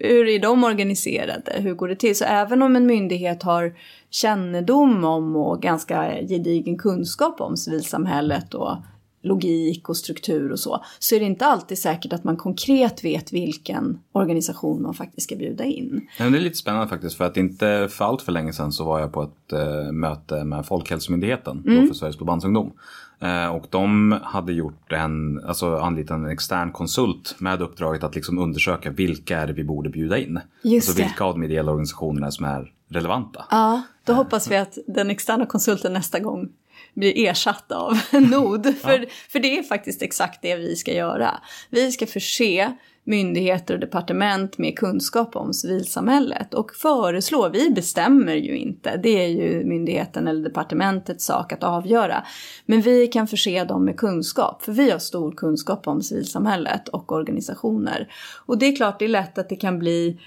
[0.00, 1.52] hur är de organiserade?
[1.56, 2.16] Hur går det till?
[2.16, 3.74] Så även om en myndighet har
[4.10, 8.76] kännedom om och ganska gedigen kunskap om civilsamhället och
[9.22, 13.32] logik och struktur och så, så är det inte alltid säkert att man konkret vet
[13.32, 16.08] vilken organisation man faktiskt ska bjuda in.
[16.18, 19.00] Det är lite spännande faktiskt för att inte för allt för länge sedan så var
[19.00, 22.72] jag på ett eh, möte med Folkhälsomyndigheten då för Sveriges förbandsungdom.
[23.20, 28.38] Eh, och de hade gjort en, alltså anlitat en extern konsult med uppdraget att liksom
[28.38, 30.40] undersöka vilka är det vi borde bjuda in.
[30.62, 31.08] Just alltså det.
[31.08, 33.44] vilka av de ideella organisationerna som är relevanta.
[33.50, 36.48] Ja, då hoppas vi att den externa konsulten nästa gång
[36.94, 38.74] blir ersatt av en nod.
[38.82, 41.40] För, för det är faktiskt exakt det vi ska göra.
[41.70, 42.72] Vi ska förse
[43.04, 47.48] myndigheter och departement med kunskap om civilsamhället och föreslå.
[47.48, 52.24] Vi bestämmer ju inte, det är ju myndigheten eller departementets sak att avgöra.
[52.66, 57.12] Men vi kan förse dem med kunskap, för vi har stor kunskap om civilsamhället och
[57.12, 58.12] organisationer.
[58.46, 60.18] Och det är klart, det är lätt att det kan bli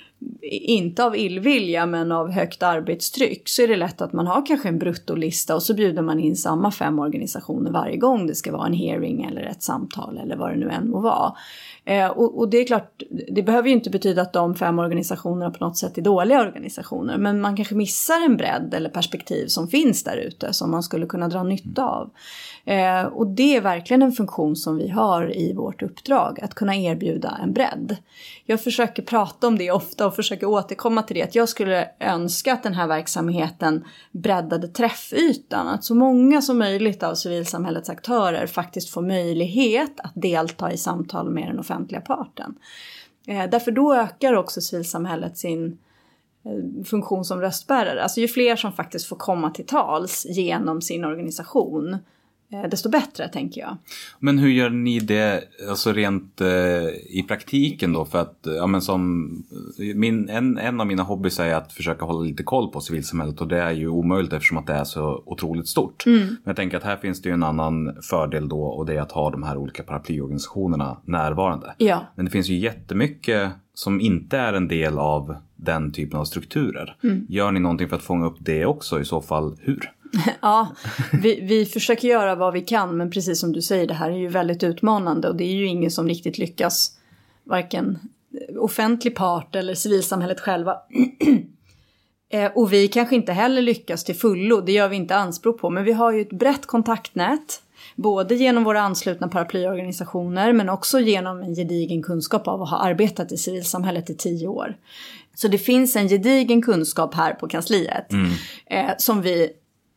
[0.52, 4.70] inte av illvilja men av högt arbetstryck så är det lätt att man har kanske
[4.70, 8.68] en bruttolista och så bjuder man in samma fem organisationer varje gång det ska vara
[8.68, 11.34] en hearing eller ett samtal eller vad det nu än må vara.
[11.86, 15.52] Eh, och, och, det är klart, det behöver ju inte betyda att de fem organisationerna
[15.52, 19.68] på något sätt är dåliga organisationer men man kanske missar en bredd eller perspektiv som
[19.68, 22.10] finns där ute som man skulle kunna dra nytta av.
[22.66, 26.76] Eh, och det är verkligen en funktion som vi har i vårt uppdrag, att kunna
[26.76, 27.98] erbjuda en bredd.
[28.46, 32.54] Jag försöker prata om det ofta och försöker återkomma till det, att jag skulle önska
[32.54, 38.90] att den här verksamheten breddade träffytan, att så många som möjligt av civilsamhällets aktörer faktiskt
[38.90, 42.56] får möjlighet att delta i samtal med den offentliga parten.
[43.28, 45.78] Eh, därför då ökar också civilsamhället sin
[46.46, 48.04] eh, funktion som röstbärare.
[48.04, 51.98] Alltså ju fler som faktiskt får komma till tals genom sin organisation
[52.64, 53.78] desto bättre tänker jag.
[54.20, 56.48] Men hur gör ni det alltså rent eh,
[57.10, 58.06] i praktiken då?
[58.06, 59.30] För att ja, men som,
[59.96, 63.48] min, en, en av mina hobbys är att försöka hålla lite koll på civilsamhället och
[63.48, 66.06] det är ju omöjligt eftersom att det är så otroligt stort.
[66.06, 66.20] Mm.
[66.20, 69.02] Men jag tänker att här finns det ju en annan fördel då och det är
[69.02, 71.76] att ha de här olika paraplyorganisationerna närvarande.
[71.78, 72.06] Ja.
[72.16, 76.96] Men det finns ju jättemycket som inte är en del av den typen av strukturer.
[77.04, 77.26] Mm.
[77.30, 79.00] Gör ni någonting för att fånga upp det också?
[79.00, 79.92] I så fall hur?
[80.42, 80.76] ja,
[81.14, 84.18] vi, vi försöker göra vad vi kan men precis som du säger det här är
[84.18, 86.92] ju väldigt utmanande och det är ju ingen som riktigt lyckas
[87.44, 88.00] varken
[88.60, 90.78] offentlig part eller civilsamhället själva.
[92.30, 95.70] Eh, och vi kanske inte heller lyckas till fullo, det gör vi inte anspråk på,
[95.70, 97.62] men vi har ju ett brett kontaktnät.
[97.96, 103.32] Både genom våra anslutna paraplyorganisationer men också genom en gedigen kunskap av att ha arbetat
[103.32, 104.78] i civilsamhället i tio år.
[105.36, 108.32] Så det finns en gedigen kunskap här på kansliet mm.
[108.66, 109.50] eh, som vi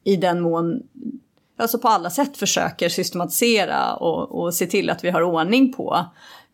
[0.08, 0.82] i den mån,
[1.56, 6.04] alltså på alla sätt försöker systematisera och, och se till att vi har ordning på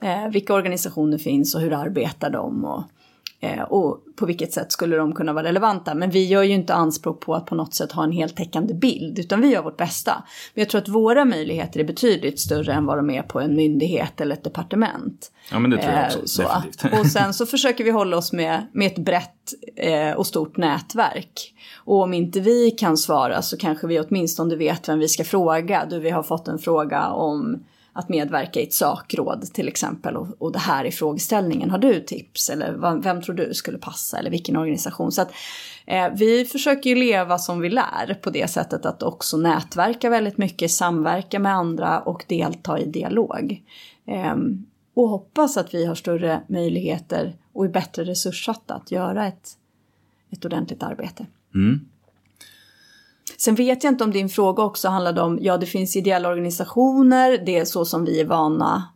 [0.02, 2.82] eh, vilka organisationer finns och hur arbetar de och,
[3.68, 5.94] och på vilket sätt skulle de kunna vara relevanta.
[5.94, 9.18] Men vi gör ju inte anspråk på att på något sätt ha en heltäckande bild
[9.18, 10.24] utan vi gör vårt bästa.
[10.54, 13.56] Men jag tror att våra möjligheter är betydligt större än vad de är på en
[13.56, 15.32] myndighet eller ett departement.
[15.50, 17.00] Ja men det tror jag också, eh, definitivt.
[17.00, 21.54] Och sen så försöker vi hålla oss med, med ett brett eh, och stort nätverk.
[21.76, 25.86] Och om inte vi kan svara så kanske vi åtminstone vet vem vi ska fråga.
[25.90, 30.26] Då vi har fått en fråga om att medverka i ett sakråd till exempel och,
[30.38, 31.70] och det här är frågeställningen.
[31.70, 35.12] Har du tips eller vem tror du skulle passa eller vilken organisation?
[35.12, 35.32] Så att
[35.86, 40.38] eh, vi försöker ju leva som vi lär på det sättet att också nätverka väldigt
[40.38, 43.62] mycket, samverka med andra och delta i dialog.
[44.06, 44.36] Eh,
[44.94, 49.48] och hoppas att vi har större möjligheter och är bättre resurssatta att göra ett,
[50.30, 51.26] ett ordentligt arbete.
[51.54, 51.80] Mm.
[53.36, 57.42] Sen vet jag inte om din fråga också handlade om, ja det finns ideella organisationer,
[57.46, 58.88] det är så som vi är vana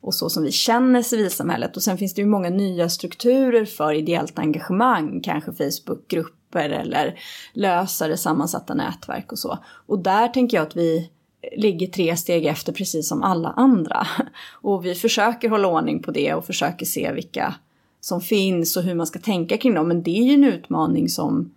[0.00, 1.76] och så som vi känner civilsamhället.
[1.76, 7.18] Och sen finns det ju många nya strukturer för ideellt engagemang, kanske Facebookgrupper eller
[7.52, 9.58] lösare sammansatta nätverk och så.
[9.86, 11.10] Och där tänker jag att vi
[11.56, 14.06] ligger tre steg efter precis som alla andra.
[14.52, 17.54] Och vi försöker hålla ordning på det och försöker se vilka
[18.00, 19.88] som finns och hur man ska tänka kring dem.
[19.88, 21.50] Men det är ju en utmaning som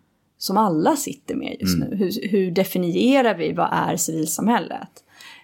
[0.44, 1.90] som alla sitter med just mm.
[1.90, 1.96] nu.
[1.96, 4.90] Hur, hur, definierar vi vad är civilsamhället?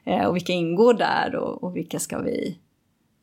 [0.05, 2.57] Eh, och vilka ingår där och, och vilka ska vi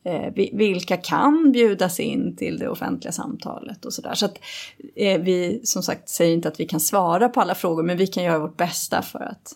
[0.05, 4.13] eh, vilka kan bjudas in till det offentliga samtalet och sådär.
[4.13, 4.39] Så att
[4.95, 8.07] eh, vi som sagt säger inte att vi kan svara på alla frågor men vi
[8.07, 9.55] kan göra vårt bästa för att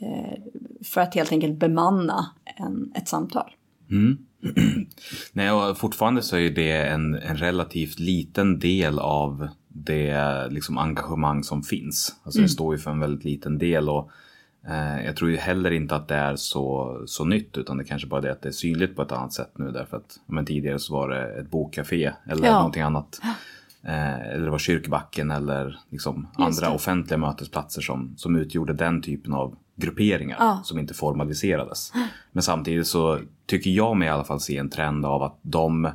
[0.00, 0.42] eh,
[0.84, 3.50] för att helt enkelt bemanna en, ett samtal.
[3.90, 4.18] Mm.
[5.32, 9.48] Nej, och fortfarande så är det en, en relativt liten del av
[9.84, 12.16] det liksom engagemang som finns.
[12.22, 12.46] Alltså mm.
[12.46, 14.10] det står ju för en väldigt liten del och
[14.68, 18.08] eh, jag tror ju heller inte att det är så, så nytt utan det kanske
[18.08, 20.46] bara är det att det är synligt på ett annat sätt nu därför att men
[20.46, 22.52] tidigare så var det ett bokcafé eller ja.
[22.52, 23.20] någonting annat.
[23.82, 29.32] Eh, eller det var kyrkbacken eller liksom andra offentliga mötesplatser som, som utgjorde den typen
[29.32, 30.60] av grupperingar ja.
[30.64, 31.92] som inte formaliserades.
[32.32, 35.90] Men samtidigt så tycker jag mig i alla fall se en trend av att de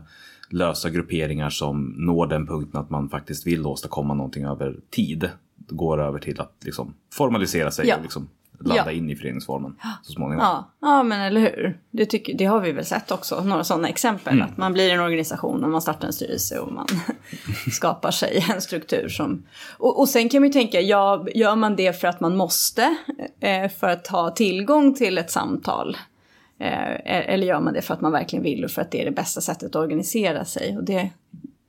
[0.54, 5.30] lösa grupperingar som når den punkten att man faktiskt vill åstadkomma någonting över tid
[5.70, 7.96] går över till att liksom formalisera sig ja.
[7.96, 8.30] och liksom
[8.64, 8.92] ladda ja.
[8.92, 10.44] in i föreningsformen så småningom.
[10.46, 11.80] Ja, ja men eller hur.
[11.92, 14.34] Det, tycker, det har vi väl sett också, några sådana exempel.
[14.34, 14.46] Mm.
[14.46, 16.88] Att man blir en organisation och man startar en styrelse och man
[17.72, 19.46] skapar sig en struktur som...
[19.78, 22.96] Och, och sen kan man ju tänka, ja, gör man det för att man måste?
[23.40, 25.98] Eh, för att ha tillgång till ett samtal?
[26.62, 29.06] Eh, eller gör man det för att man verkligen vill och för att det är
[29.06, 30.78] det bästa sättet att organisera sig?
[30.78, 31.10] Och det,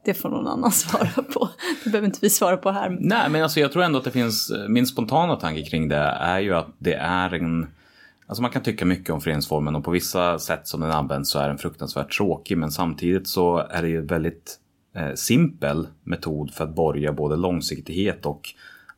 [0.04, 1.48] det får någon annan svara på.
[1.84, 2.96] Det behöver inte vi svara på här.
[3.00, 6.40] Nej, men alltså jag tror ändå att det finns, min spontana tanke kring det är
[6.40, 7.66] ju att det är en
[8.26, 11.38] Alltså man kan tycka mycket om föreningsformen och på vissa sätt som den används så
[11.38, 14.58] är den fruktansvärt tråkig men samtidigt så är det ju väldigt
[14.94, 18.48] eh, simpel metod för att borga både långsiktighet och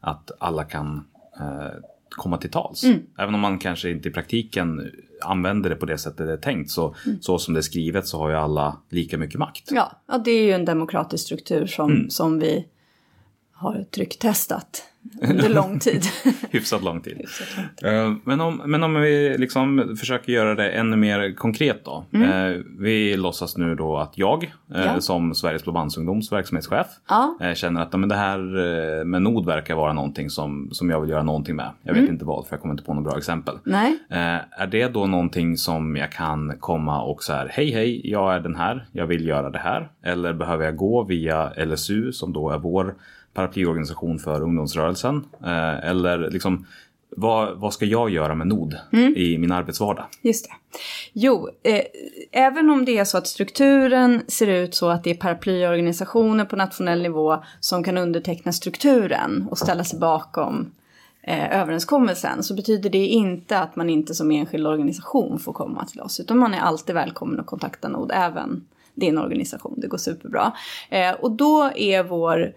[0.00, 1.04] att alla kan
[1.40, 2.84] eh, komma till tals.
[2.84, 2.98] Mm.
[3.18, 4.92] Även om man kanske inte i praktiken
[5.24, 7.22] använder det på det sättet det är tänkt så, mm.
[7.22, 9.68] så som det är skrivet så har ju alla lika mycket makt.
[9.70, 12.10] Ja, ja det är ju en demokratisk struktur som, mm.
[12.10, 12.66] som vi
[13.54, 14.82] har trycktestat
[15.22, 16.02] under lång tid.
[16.50, 17.16] Hyfsat lång tid.
[17.16, 17.88] Hyfsat lång tid.
[17.88, 22.04] Uh, men, om, men om vi liksom försöker göra det ännu mer konkret då.
[22.12, 22.30] Mm.
[22.30, 24.50] Uh, vi låtsas nu då att jag uh,
[24.84, 25.00] ja.
[25.00, 27.54] som Sveriges Blåbandsungdoms verksamhetschef ja.
[27.54, 31.22] känner att men det här med Nod verkar vara någonting som, som jag vill göra
[31.22, 31.70] någonting med.
[31.82, 32.12] Jag vet mm.
[32.12, 33.58] inte vad för jag kommer inte på något bra exempel.
[33.64, 33.98] Nej.
[34.08, 38.40] är det då någonting som jag kan komma och så här hej hej jag är
[38.40, 39.88] den här, jag vill göra det här.
[40.02, 42.94] Eller behöver jag gå via LSU som då är vår
[43.34, 45.24] paraplyorganisation för ungdomsrörelsen?
[45.42, 46.66] Eh, eller liksom,
[47.16, 49.16] vad, vad ska jag göra med NOD mm.
[49.16, 50.04] i min arbetsvardag?
[50.22, 50.78] Just det.
[51.12, 51.82] Jo, eh,
[52.32, 56.56] även om det är så att strukturen ser ut så att det är paraplyorganisationer på
[56.56, 60.72] nationell nivå som kan underteckna strukturen och ställa sig bakom
[61.22, 66.00] eh, överenskommelsen så betyder det inte att man inte som enskild organisation får komma till
[66.00, 69.74] oss utan man är alltid välkommen att kontakta NOD, även din organisation.
[69.76, 70.52] Det går superbra.
[70.90, 72.52] Eh, och då är vår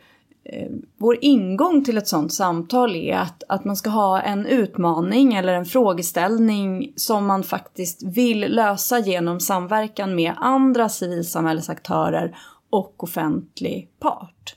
[0.50, 5.34] Eh, vår ingång till ett sånt samtal är att, att man ska ha en utmaning
[5.34, 12.38] eller en frågeställning som man faktiskt vill lösa genom samverkan med andra civilsamhällesaktörer
[12.70, 14.56] och offentlig part.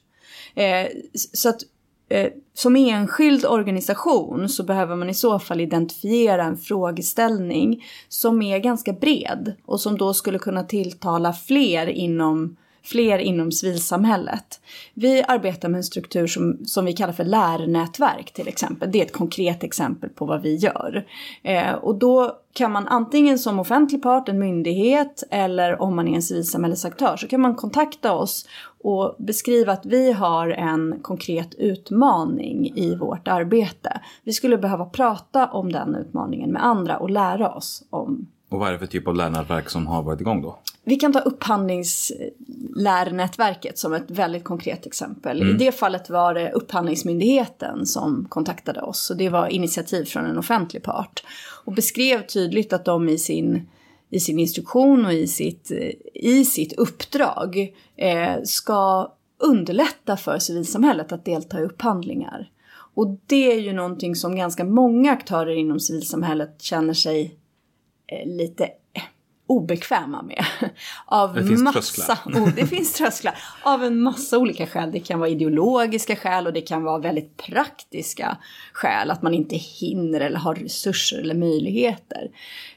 [0.54, 1.60] Eh, så att
[2.08, 8.58] eh, som enskild organisation så behöver man i så fall identifiera en frågeställning som är
[8.58, 14.60] ganska bred och som då skulle kunna tilltala fler inom fler inom civilsamhället.
[14.94, 18.92] Vi arbetar med en struktur som, som vi kallar för lärnätverk till exempel.
[18.92, 21.06] Det är ett konkret exempel på vad vi gör.
[21.42, 26.14] Eh, och då kan man antingen som offentlig part, en myndighet eller om man är
[26.14, 28.46] en civilsamhällesaktör så kan man kontakta oss
[28.82, 34.00] och beskriva att vi har en konkret utmaning i vårt arbete.
[34.24, 38.68] Vi skulle behöva prata om den utmaningen med andra och lära oss om och vad
[38.68, 40.58] är det för typ av lärnätverk som har varit igång då?
[40.84, 45.42] Vi kan ta upphandlingslärnätverket som ett väldigt konkret exempel.
[45.42, 45.54] Mm.
[45.54, 50.38] I det fallet var det Upphandlingsmyndigheten som kontaktade oss och det var initiativ från en
[50.38, 51.22] offentlig part.
[51.64, 53.68] Och beskrev tydligt att de i sin,
[54.10, 55.70] i sin instruktion och i sitt,
[56.14, 62.50] i sitt uppdrag eh, ska underlätta för civilsamhället att delta i upphandlingar.
[62.94, 67.39] Och det är ju någonting som ganska många aktörer inom civilsamhället känner sig
[68.26, 68.68] lite
[69.50, 70.44] obekväma med.
[71.06, 72.18] Av det finns massa, trösklar.
[72.42, 73.38] Oh, det finns trösklar.
[73.62, 74.92] Av en massa olika skäl.
[74.92, 78.36] Det kan vara ideologiska skäl och det kan vara väldigt praktiska
[78.72, 79.10] skäl.
[79.10, 82.30] Att man inte hinner eller har resurser eller möjligheter.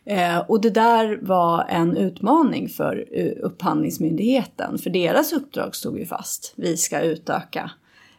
[0.06, 4.78] Eh, och det där var en utmaning för uh, Upphandlingsmyndigheten.
[4.78, 6.54] För deras uppdrag stod ju fast.
[6.56, 7.72] Vi ska utöka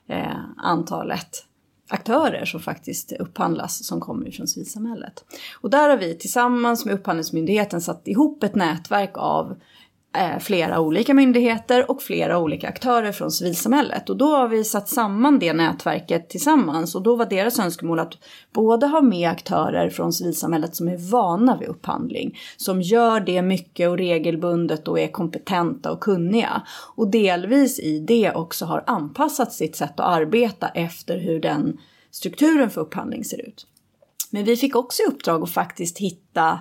[0.08, 1.44] eh, antalet
[1.88, 5.24] aktörer som faktiskt upphandlas som kommer från civilsamhället.
[5.60, 9.54] Och där har vi tillsammans med Upphandlingsmyndigheten satt ihop ett nätverk av Eh,
[10.16, 14.10] Eh, flera olika myndigheter och flera olika aktörer från civilsamhället.
[14.10, 18.12] Och då har vi satt samman det nätverket tillsammans och då var deras önskemål att
[18.52, 23.88] både ha med aktörer från civilsamhället som är vana vid upphandling, som gör det mycket
[23.88, 26.62] och regelbundet och är kompetenta och kunniga.
[26.96, 31.78] Och delvis i det också har anpassat sitt sätt att arbeta efter hur den
[32.10, 33.66] strukturen för upphandling ser ut.
[34.30, 36.58] Men vi fick också i uppdrag att faktiskt hitta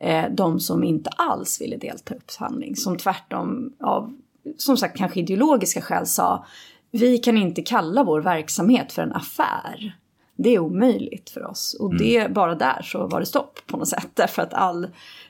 [0.00, 2.76] eh, de som inte alls ville delta i upphandling.
[2.76, 4.16] Som tvärtom av,
[4.56, 6.46] som sagt, kanske ideologiska skäl sa
[6.90, 9.96] vi kan inte kalla vår verksamhet för en affär.
[10.36, 11.76] Det är omöjligt för oss.
[11.80, 12.32] Och det, mm.
[12.32, 14.08] bara där så var det stopp på något sätt.
[14.14, 14.84] Därför att all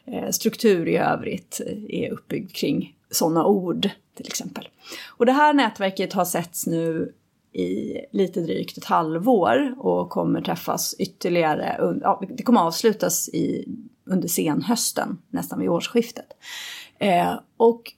[0.04, 4.68] eh, struktur i övrigt är uppbyggd kring sådana ord till exempel.
[5.06, 7.12] Och det här nätverket har setts nu
[7.52, 11.96] i lite drygt ett halvår och kommer träffas ytterligare.
[12.02, 13.68] Ja, det kommer avslutas i
[14.06, 16.26] under senhösten, nästan vid årsskiftet.
[16.98, 17.92] Eh, och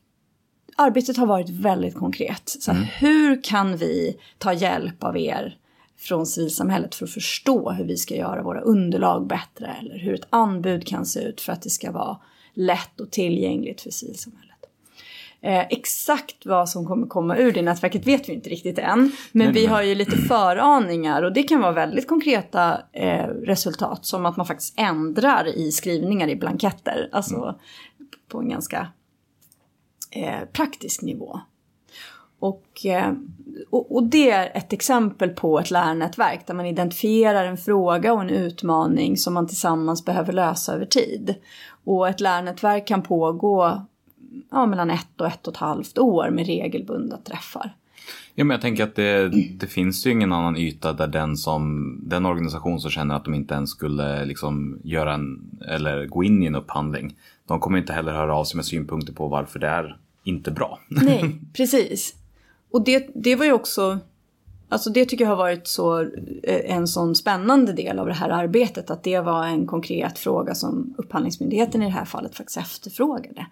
[0.77, 2.57] arbetet har varit väldigt konkret.
[2.61, 2.83] Så mm.
[2.83, 5.59] Hur kan vi ta hjälp av er
[5.99, 10.27] från civilsamhället för att förstå hur vi ska göra våra underlag bättre eller hur ett
[10.31, 12.19] anbud kan se ut för att det ska vara
[12.55, 14.46] lätt och tillgängligt för civilsamhället.
[15.41, 19.13] Eh, exakt vad som kommer komma ur det nätverket vet vi inte riktigt än.
[19.33, 24.07] Men vi har ju lite föraningar och det kan vara väldigt konkreta eh, resultat.
[24.07, 27.09] Som att man faktiskt ändrar i skrivningar i blanketter.
[27.13, 27.55] Alltså mm.
[28.29, 28.89] på en ganska
[30.11, 31.41] eh, praktisk nivå.
[32.39, 33.13] Och, eh,
[33.71, 38.21] och, och, det är ett exempel på ett lärnätverk där man identifierar en fråga och
[38.21, 41.35] en utmaning som man tillsammans behöver lösa över tid.
[41.85, 43.87] Och ett lärnätverk kan pågå
[44.51, 47.75] ja, mellan ett och ett och ett halvt år med regelbundna träffar.
[48.35, 49.29] Ja, men jag tänker att det,
[49.59, 53.35] det, finns ju ingen annan yta där den, som, den organisation som känner att de
[53.35, 57.17] inte ens skulle liksom göra en, eller gå in i en upphandling,
[57.47, 60.81] de kommer inte heller höra av sig med synpunkter på varför det är inte bra.
[60.89, 62.15] Nej, precis.
[62.71, 63.99] Och det, det var ju också,
[64.69, 66.01] alltså det tycker jag har varit så,
[66.43, 68.91] eh, en sån spännande del av det här arbetet.
[68.91, 73.47] Att det var en konkret fråga som Upphandlingsmyndigheten i det här fallet faktiskt efterfrågade.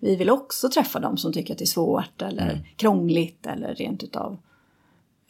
[0.00, 2.64] Vi vill också träffa dem som tycker att det är svårt eller mm.
[2.76, 4.38] krångligt eller rent utav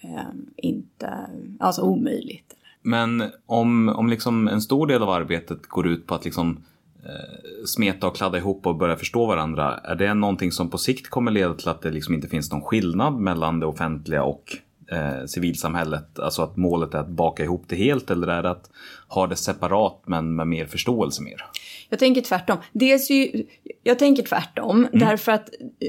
[0.00, 0.20] eh,
[0.56, 2.54] inte, alltså omöjligt.
[2.82, 6.64] Men om, om liksom en stor del av arbetet går ut på att liksom
[7.04, 9.74] eh, smeta och kladda ihop och börja förstå varandra.
[9.78, 12.62] Är det någonting som på sikt kommer leda till att det liksom inte finns någon
[12.62, 14.56] skillnad mellan det offentliga och
[14.90, 16.18] eh, civilsamhället?
[16.18, 18.70] Alltså att målet är att baka ihop det helt eller är det att
[19.08, 21.44] ha det separat men med mer förståelse mer?
[21.88, 22.58] Jag tänker tvärtom.
[22.72, 23.46] Dels ju,
[23.82, 24.98] jag tänker tvärtom mm.
[24.98, 25.48] därför att
[25.80, 25.88] eh,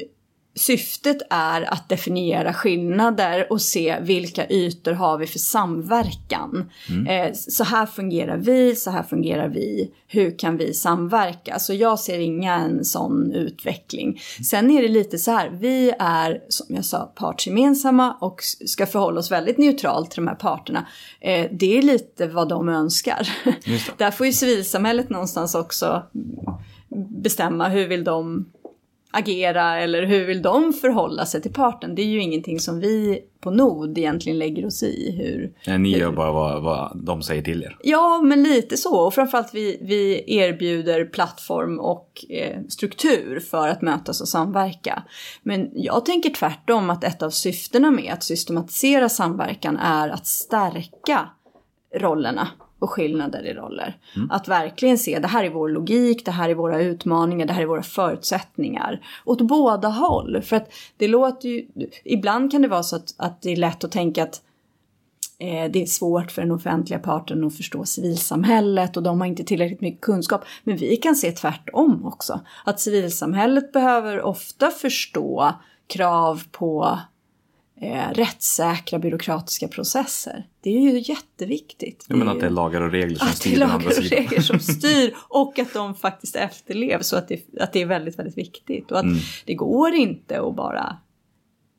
[0.56, 6.72] Syftet är att definiera skillnader och se vilka ytor har vi för samverkan.
[6.90, 7.08] Mm.
[7.08, 11.60] Eh, så här fungerar vi, så här fungerar vi, hur kan vi samverka?
[11.60, 14.20] Så jag ser ingen sån utveckling.
[14.50, 19.20] Sen är det lite så här, vi är som jag sa partsgemensamma och ska förhålla
[19.20, 20.88] oss väldigt neutralt till de här parterna.
[21.22, 23.30] Eh, det är lite vad de önskar.
[23.98, 26.04] Där får ju civilsamhället någonstans också
[27.24, 28.46] bestämma hur vill de
[29.12, 31.96] agera eller hur vill de förhålla sig till parten?
[31.96, 35.16] Det är ju ingenting som vi på Nod egentligen lägger oss i.
[35.18, 36.00] Hur, ja, ni hur...
[36.00, 37.78] gör bara vad, vad de säger till er.
[37.84, 39.00] Ja, men lite så.
[39.00, 45.04] Och framförallt vi, vi erbjuder plattform och eh, struktur för att mötas och samverka.
[45.44, 51.30] Men jag tänker tvärtom att ett av syftena med att systematisera samverkan är att stärka
[51.96, 52.48] rollerna
[52.80, 53.98] och skillnader i roller.
[54.16, 54.32] Mm.
[54.32, 57.62] Att verkligen se, det här är vår logik, det här är våra utmaningar, det här
[57.62, 59.06] är våra förutsättningar.
[59.26, 60.42] Åt båda håll.
[60.42, 61.66] För att det låter ju,
[62.04, 64.42] ibland kan det vara så att, att det är lätt att tänka att
[65.40, 69.44] eh, det är svårt för den offentliga parten att förstå civilsamhället och de har inte
[69.44, 70.46] tillräckligt mycket kunskap.
[70.64, 72.40] Men vi kan se tvärtom också.
[72.66, 75.54] Att civilsamhället behöver ofta förstå
[75.88, 77.00] krav på
[77.82, 80.48] eh, rättssäkra byråkratiska processer.
[80.62, 82.06] Det är ju jätteviktigt.
[82.10, 83.52] Jag menar att det är lagar och regler som styr.
[83.52, 87.28] Att det är lagar och regler som styr och att de faktiskt efterlevs så att
[87.28, 88.92] det, att det är väldigt, väldigt viktigt.
[88.92, 89.20] Och att mm.
[89.46, 90.98] det går inte att bara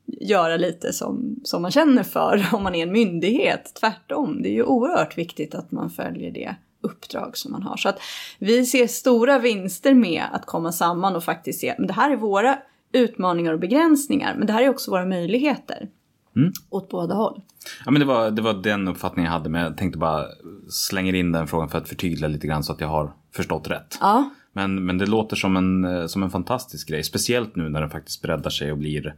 [0.05, 3.71] göra lite som, som man känner för om man är en myndighet.
[3.79, 7.77] Tvärtom, det är ju oerhört viktigt att man följer det uppdrag som man har.
[7.77, 7.99] Så att
[8.39, 12.15] vi ser stora vinster med att komma samman och faktiskt se, men det här är
[12.15, 12.57] våra
[12.91, 14.35] utmaningar och begränsningar.
[14.37, 15.89] Men det här är också våra möjligheter.
[16.35, 16.51] Mm.
[16.69, 17.41] Åt båda håll.
[17.85, 20.25] Ja, men det, var, det var den uppfattningen jag hade, men jag tänkte bara
[20.69, 23.97] slänga in den frågan för att förtydliga lite grann så att jag har förstått rätt.
[24.01, 24.29] Ja.
[24.53, 28.21] Men, men det låter som en, som en fantastisk grej, speciellt nu när den faktiskt
[28.21, 29.15] breddar sig och blir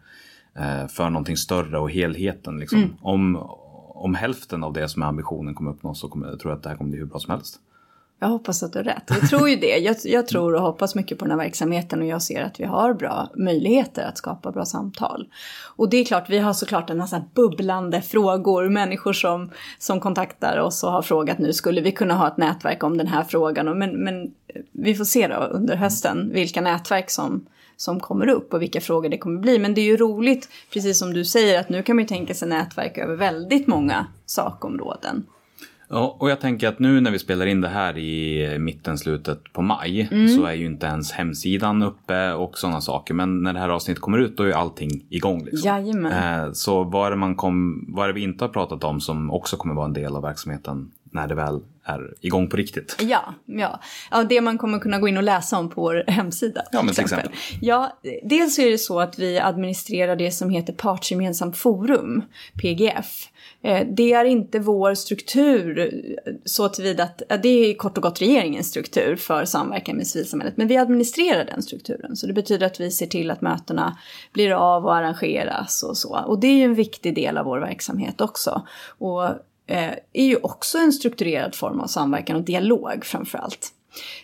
[0.56, 2.60] eh, för någonting större och helheten.
[2.60, 2.78] Liksom.
[2.80, 2.92] Mm.
[3.02, 3.36] Om,
[3.96, 6.64] om hälften av det som är ambitionen kommer uppnås så kommer, jag tror jag att
[6.64, 7.60] det här kommer bli hur bra som helst.
[8.24, 9.04] Jag hoppas att du har rätt.
[9.08, 9.78] Jag tror ju det.
[9.78, 12.64] Jag, jag, tror och hoppas mycket på den här verksamheten och jag ser att vi
[12.64, 15.28] har bra möjligheter att skapa bra samtal.
[15.76, 18.70] Och det är klart, vi har såklart en massa bubblande frågor.
[18.70, 22.84] Människor som, som kontaktar oss och har frågat nu, skulle vi kunna ha ett nätverk
[22.84, 23.78] om den här frågan?
[23.78, 24.32] Men, men
[24.72, 27.46] vi får se då under hösten vilka nätverk som,
[27.78, 29.60] som kommer upp och vilka frågor det kommer bli.
[29.60, 32.34] Men det är ju roligt, precis som du säger, att nu kan man ju tänka
[32.34, 35.26] sig nätverk över väldigt många sakområden.
[35.94, 39.54] Ja, och jag tänker att nu när vi spelar in det här i mitten, slutet
[39.54, 40.28] på maj mm.
[40.28, 43.14] så är ju inte ens hemsidan uppe och sådana saker.
[43.14, 45.44] Men när det här avsnittet kommer ut då är allting igång.
[45.44, 45.70] Liksom.
[45.70, 46.46] Jajamän.
[46.46, 49.32] Eh, så vad är, det man kom, vad är vi inte har pratat om som
[49.32, 52.98] också kommer vara en del av verksamheten när det väl är igång på riktigt.
[53.00, 53.80] Ja, ja.
[54.12, 56.64] ja det man kommer kunna gå in och läsa om på vår hemsida.
[56.72, 57.32] Ja, men till exempel.
[57.62, 62.24] Ja, dels är det så att vi administrerar det som heter Partsgemensamt forum,
[62.62, 63.30] PGF.
[63.64, 65.92] Eh, det är inte vår struktur
[66.46, 70.58] så tillvida att det är kort och gott regeringens struktur för samverkan med civilsamhället.
[70.58, 72.16] Men vi administrerar den strukturen.
[72.16, 73.98] Så det betyder att vi ser till att mötena
[74.34, 76.20] blir av och arrangeras och så.
[76.28, 78.68] Och det är ju en viktig del av vår verksamhet också.
[78.98, 79.30] Och
[79.68, 83.74] eh, är ju också en strukturerad form av samverkan och dialog framförallt.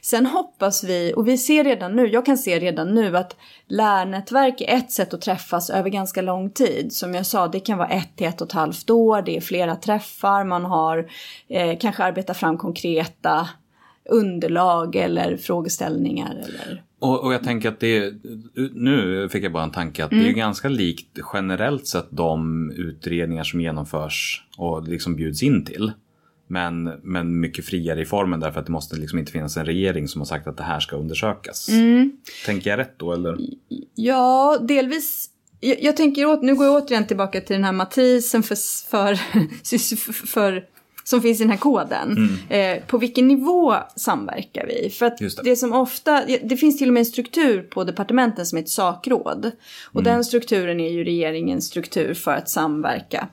[0.01, 3.35] Sen hoppas vi, och vi ser redan nu, jag kan se redan nu att
[3.67, 6.93] lärnätverk är ett sätt att träffas över ganska lång tid.
[6.93, 9.41] Som jag sa, det kan vara ett till ett och ett halvt år, det är
[9.41, 11.11] flera träffar, man har
[11.49, 13.49] eh, kanske arbetat fram konkreta
[14.09, 16.43] underlag eller frågeställningar.
[16.43, 16.83] Eller...
[16.99, 18.13] Och, och jag tänker att det,
[18.73, 20.23] nu fick jag bara en tanke att mm.
[20.23, 25.91] det är ganska likt generellt sett de utredningar som genomförs och liksom bjuds in till.
[26.47, 30.07] Men, men mycket friare i formen därför att det måste liksom inte finnas en regering
[30.07, 31.69] som har sagt att det här ska undersökas.
[31.69, 32.11] Mm.
[32.45, 33.37] Tänker jag rätt då eller?
[33.95, 35.29] Ja, delvis.
[35.59, 38.55] Jag, jag tänker, nu går jag återigen tillbaka till den här matrisen för,
[38.89, 39.15] för,
[40.27, 40.65] för
[41.09, 42.17] som finns i den här koden.
[42.49, 42.77] Mm.
[42.77, 44.89] Eh, på vilken nivå samverkar vi?
[44.89, 45.43] För att det.
[45.43, 45.55] det.
[45.55, 49.51] som ofta, det finns till och med en struktur på departementen som heter sakråd.
[49.85, 50.13] Och mm.
[50.13, 53.27] den strukturen är ju regeringens struktur för att samverka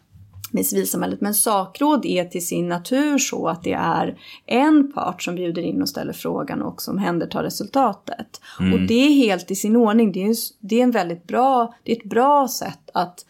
[0.50, 1.20] med civilsamhället.
[1.20, 5.82] Men sakråd är till sin natur så att det är en part som bjuder in
[5.82, 8.40] och ställer frågan och som händertar resultatet.
[8.60, 8.72] Mm.
[8.72, 10.12] Och det är helt i sin ordning.
[10.12, 13.24] Det är, det är en väldigt bra, det är ett bra sätt att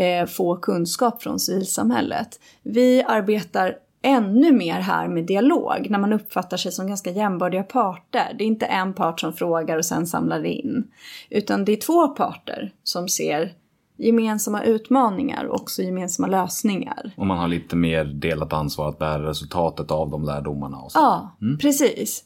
[0.00, 2.40] eh, få kunskap från civilsamhället.
[2.62, 8.34] Vi arbetar ännu mer här med dialog när man uppfattar sig som ganska jämbördiga parter.
[8.38, 10.90] Det är inte en part som frågar och sen samlar in.
[11.30, 13.52] Utan det är två parter som ser
[13.96, 17.10] gemensamma utmaningar och också gemensamma lösningar.
[17.16, 20.78] Och man har lite mer delat ansvar att bära resultatet av de lärdomarna.
[20.78, 20.98] Och så.
[20.98, 21.58] Ja, mm.
[21.58, 22.24] precis.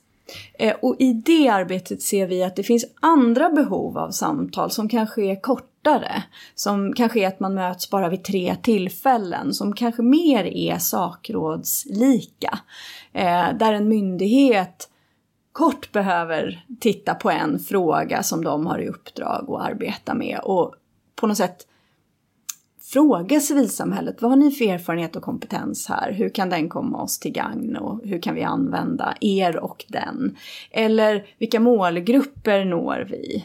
[0.58, 4.88] Eh, och i det arbetet ser vi att det finns andra behov av samtal som
[4.88, 5.40] kanske är
[5.82, 6.22] kortare.
[6.54, 9.54] Som kanske är att man möts bara vid tre tillfällen.
[9.54, 12.58] Som kanske mer är sakrådslika.
[13.12, 14.88] Eh, där en myndighet
[15.52, 20.40] kort behöver titta på en fråga som de har i uppdrag att arbeta med.
[20.42, 20.74] Och
[21.14, 21.66] på något sätt
[22.92, 24.22] fråga civilsamhället.
[24.22, 26.12] Vad har ni för erfarenhet och kompetens här?
[26.12, 30.36] Hur kan den komma oss till gagn och hur kan vi använda er och den?
[30.70, 33.44] Eller vilka målgrupper når vi?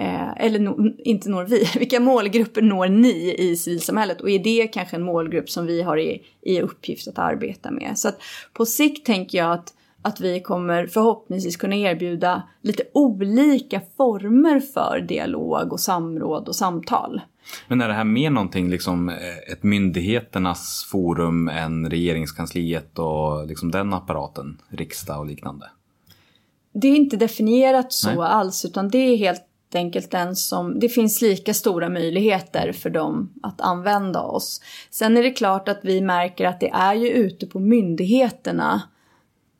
[0.00, 4.20] Eh, eller no, inte når vi, vilka målgrupper når ni i civilsamhället?
[4.20, 7.98] Och är det kanske en målgrupp som vi har i, i uppgift att arbeta med?
[7.98, 8.22] Så att
[8.52, 15.00] på sikt tänker jag att att vi kommer förhoppningsvis kunna erbjuda lite olika former för
[15.08, 17.20] dialog och samråd och samtal.
[17.68, 23.70] Men är det här mer någonting, liksom eh, ett myndigheternas forum än regeringskansliet och liksom
[23.70, 25.70] den apparaten, riksdag och liknande?
[26.72, 28.18] Det är inte definierat så Nej.
[28.18, 33.34] alls, utan det är helt enkelt den som, det finns lika stora möjligheter för dem
[33.42, 34.60] att använda oss.
[34.90, 38.82] Sen är det klart att vi märker att det är ju ute på myndigheterna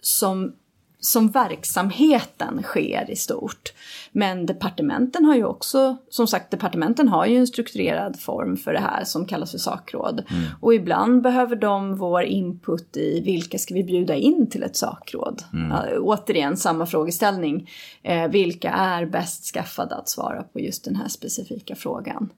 [0.00, 0.52] som,
[1.00, 3.72] som verksamheten sker i stort.
[4.12, 8.80] Men departementen har ju också, som sagt, departementen har ju en strukturerad form för det
[8.80, 10.24] här som kallas för sakråd.
[10.30, 10.44] Mm.
[10.60, 15.42] Och ibland behöver de vår input i vilka ska vi bjuda in till ett sakråd?
[15.52, 15.72] Mm.
[15.72, 17.70] Uh, återigen samma frågeställning.
[18.08, 22.32] Uh, vilka är bäst skaffade att svara på just den här specifika frågan?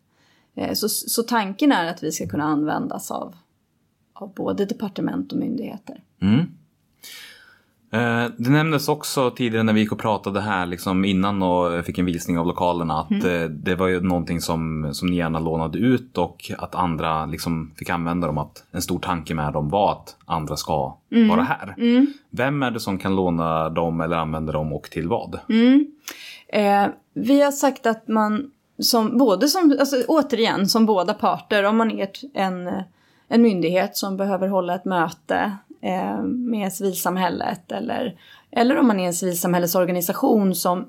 [0.59, 3.35] Uh, så, så tanken är att vi ska kunna användas av,
[4.13, 6.03] av både departement och myndigheter.
[6.23, 6.47] Mm.
[7.93, 11.99] Eh, det nämndes också tidigare när vi gick och pratade här liksom innan och fick
[11.99, 13.43] en visning av lokalerna att mm.
[13.43, 17.73] Eh, det var ju någonting som, som ni gärna lånade ut och att andra liksom
[17.77, 18.39] fick använda dem.
[18.39, 21.29] Att en stor tanke med dem var att andra ska mm.
[21.29, 21.75] vara här.
[21.79, 22.13] Mm.
[22.31, 25.39] Vem är det som kan låna dem eller använda dem och till vad?
[25.49, 25.87] Mm.
[26.49, 31.77] Eh, vi har sagt att man som både som, alltså återigen som båda parter, om
[31.77, 32.71] man är en,
[33.29, 38.15] en myndighet som behöver hålla ett möte eh, med civilsamhället eller,
[38.51, 40.89] eller om man är en civilsamhällesorganisation som,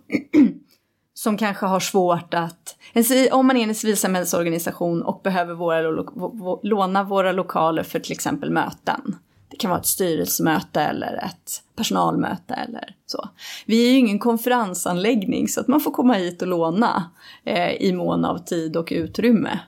[1.14, 2.76] som kanske har svårt att...
[2.94, 5.82] En, om man är en civilsamhällesorganisation och behöver våra,
[6.64, 9.16] låna våra lokaler för till exempel möten.
[9.54, 13.30] Det kan vara ett styrelsemöte eller ett personalmöte eller så.
[13.66, 17.12] Vi är ju ingen konferensanläggning så att man får komma hit och låna
[17.46, 19.60] eh, i mån av tid och utrymme.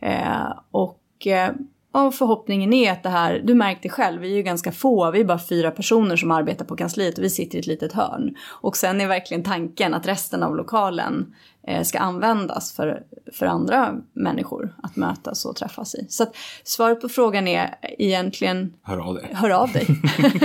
[0.00, 1.50] Eh, och eh,
[1.92, 5.20] och förhoppningen är att det här, du märkte själv, vi är ju ganska få, vi
[5.20, 8.36] är bara fyra personer som arbetar på kansliet och vi sitter i ett litet hörn.
[8.48, 11.34] Och sen är verkligen tanken att resten av lokalen
[11.66, 16.06] eh, ska användas för, för andra människor att mötas och träffas i.
[16.08, 19.30] Så att svaret på frågan är egentligen Hör av dig.
[19.32, 19.86] Hör av dig.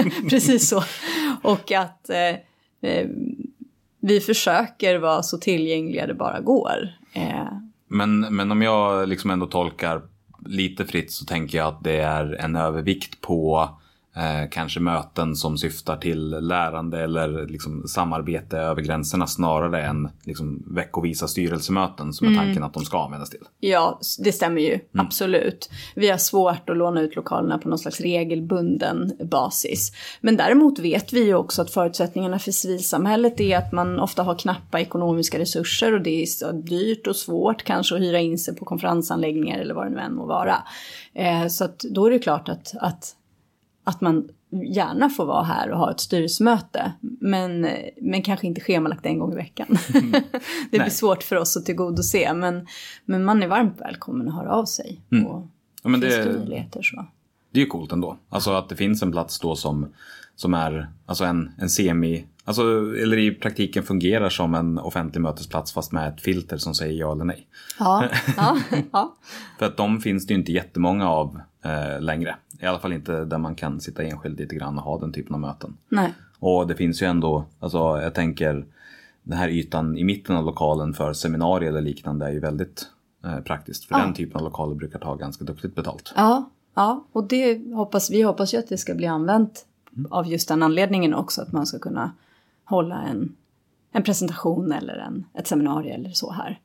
[0.30, 0.84] Precis så.
[1.41, 3.08] Och att eh, eh,
[4.00, 6.89] vi försöker vara så tillgängliga det bara går.
[7.14, 7.48] Eh.
[7.88, 10.02] Men, men om jag liksom ändå tolkar
[10.48, 13.70] lite fritt så tänker jag att det är en övervikt på
[14.18, 20.63] eh, kanske möten som syftar till lärande eller liksom samarbete över gränserna snarare än liksom
[20.76, 22.45] veckovisa styrelsemöten som är Mm.
[22.45, 23.43] tanken att de ska användas till.
[23.59, 24.80] Ja, det stämmer ju.
[24.97, 25.70] Absolut.
[25.95, 29.91] Vi har svårt att låna ut lokalerna på någon slags regelbunden basis.
[30.22, 34.36] Men däremot vet vi ju också att förutsättningarna för civilsamhället är att man ofta har
[34.36, 38.55] knappa ekonomiska resurser och det är så dyrt och svårt kanske att hyra in sig
[38.55, 40.55] på konferensanläggningar eller vad det nu än må vara.
[41.13, 43.13] Eh, så att då är det klart att, att,
[43.88, 46.92] att man gärna får vara här och ha ett styrelsemöte.
[47.02, 47.68] Men,
[48.02, 49.68] men kanske inte schemalagt en gång i veckan.
[49.94, 50.92] det blir Nej.
[50.92, 52.34] svårt för oss att tillgodose.
[52.34, 52.68] Men,
[53.06, 55.02] men man är varmt välkommen att höra av sig.
[55.28, 55.48] Och
[55.84, 57.06] Ja, men det möjligheter så.
[57.52, 58.18] det är ju coolt ändå.
[58.30, 59.88] Alltså att det finns en plats då som,
[60.36, 62.62] som är alltså en, en semi, alltså,
[63.04, 67.12] eller i praktiken fungerar som en offentlig mötesplats fast med ett filter som säger ja
[67.12, 67.48] eller nej.
[67.80, 68.06] Ja,
[68.38, 68.58] ja,
[68.91, 69.16] ja.
[69.60, 72.36] För att de finns det ju inte jättemånga av eh, längre.
[72.62, 75.34] I alla fall inte där man kan sitta enskilt lite grann och ha den typen
[75.36, 75.78] av möten.
[75.89, 76.14] Nej.
[76.39, 78.66] Och det finns ju ändå, alltså jag tänker
[79.24, 82.86] den här ytan i mitten av lokalen för seminarier eller liknande är ju väldigt
[83.26, 83.86] eh, praktiskt.
[83.86, 84.02] För Ja.
[84.06, 86.14] den typen av lokaler brukar ta ganska duktigt betalt.
[86.16, 89.66] Ja, ja, och det hoppas vi hoppas ju att det ska bli använt
[90.10, 91.41] av just den anledningen också.
[91.41, 92.12] Att man ska kunna
[92.68, 93.36] hålla en,
[93.91, 96.59] en presentation eller en, ett seminarium eller så här.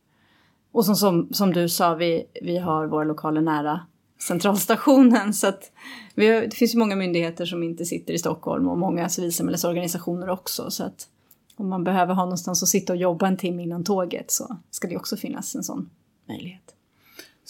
[0.72, 3.80] Och som, som, som du sa, vi, vi har våra lokaler nära
[4.22, 5.34] centralstationen.
[5.34, 5.72] Så att
[6.14, 10.28] vi har, det finns ju många myndigheter som inte sitter i Stockholm och många civilsamhällesorganisationer
[10.28, 10.70] också.
[10.70, 11.08] Så att
[11.56, 14.88] om man behöver ha någonstans att sitta och jobba en timme innan tåget så ska
[14.88, 15.90] det också finnas en sån
[16.28, 16.74] möjlighet.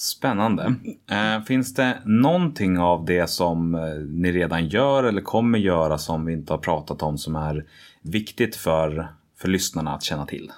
[0.03, 0.75] Spännande.
[1.11, 6.25] Eh, finns det någonting av det som eh, ni redan gör eller kommer göra som
[6.25, 7.65] vi inte har pratat om som är
[8.01, 10.53] viktigt för, för lyssnarna att känna till?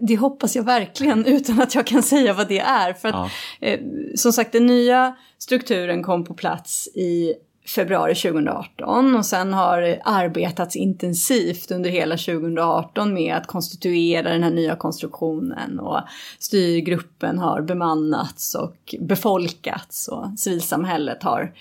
[0.00, 2.92] Det hoppas jag verkligen utan att jag kan säga vad det är.
[2.92, 3.30] För att,
[3.60, 3.80] eh,
[4.14, 7.34] som sagt, den nya strukturen kom på plats i
[7.68, 14.42] februari 2018 och sen har det arbetats intensivt under hela 2018 med att konstituera den
[14.42, 16.00] här nya konstruktionen och
[16.38, 21.52] styrgruppen har bemannats och befolkats och civilsamhället har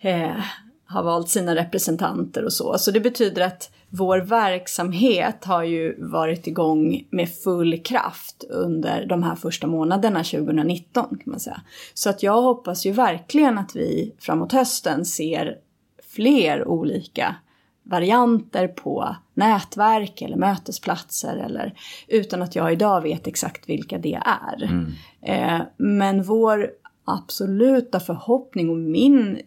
[0.00, 0.44] eh,
[0.90, 2.78] har valt sina representanter och så.
[2.78, 9.22] Så det betyder att vår verksamhet har ju varit igång med full kraft under de
[9.22, 11.60] här första månaderna 2019 kan man säga.
[11.94, 15.56] Så att jag hoppas ju verkligen att vi framåt hösten ser
[16.02, 17.36] fler olika
[17.82, 21.74] varianter på nätverk eller mötesplatser eller
[22.08, 24.86] utan att jag idag vet exakt vilka det är.
[25.22, 26.70] Eh, men vår
[27.04, 29.40] absoluta förhoppning och min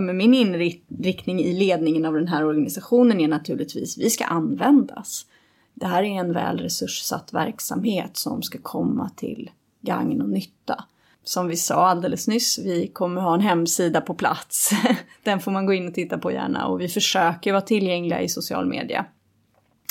[0.00, 5.26] min inriktning i ledningen av den här organisationen är naturligtvis vi ska användas.
[5.74, 9.50] Det här är en väl resurssatt verksamhet som ska komma till
[9.80, 10.84] gagn och nytta.
[11.24, 14.70] Som vi sa alldeles nyss, vi kommer ha en hemsida på plats.
[15.22, 18.28] Den får man gå in och titta på gärna och vi försöker vara tillgängliga i
[18.28, 19.06] social media.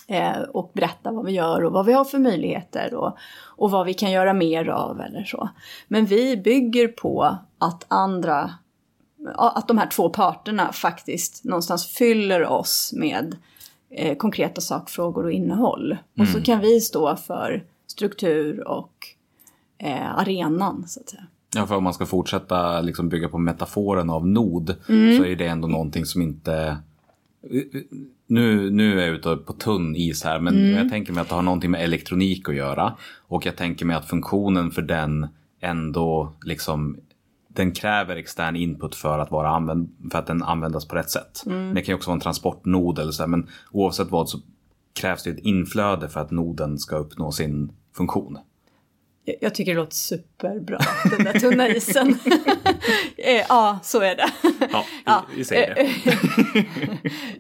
[0.07, 3.17] Eh, och berätta vad vi gör och vad vi har för möjligheter och,
[3.57, 5.49] och vad vi kan göra mer av eller så.
[5.87, 8.53] Men vi bygger på att andra
[9.35, 13.35] att de här två parterna faktiskt någonstans fyller oss med
[13.89, 15.97] eh, konkreta sakfrågor och innehåll.
[16.19, 18.93] Och så kan vi stå för struktur och
[19.77, 21.23] eh, arenan så att säga.
[21.55, 25.17] Ja, för om man ska fortsätta liksom bygga på metaforen av nod Mm.
[25.17, 26.77] så är det ändå någonting som inte...
[28.27, 30.77] Nu, nu är jag ute på tunn is här, men Mm.
[30.77, 32.93] jag tänker mig att det har någonting med elektronik att göra.
[33.27, 35.27] Och jag tänker mig att funktionen för den
[35.61, 36.97] ändå liksom
[37.53, 41.43] den kräver extern input för att, vara använd, för att den användas på rätt sätt.
[41.45, 41.73] Mm.
[41.73, 44.39] Det kan ju också vara en transportnod eller så, här, men oavsett vad så
[44.93, 48.37] krävs det ett inflöde för att noden ska uppnå sin funktion.
[49.25, 50.79] Jag, jag tycker det låter superbra,
[51.17, 52.07] den där tunna isen.
[53.17, 54.29] eh, ja, så är det.
[54.71, 55.89] Ja, Ja, vi, vi säger det.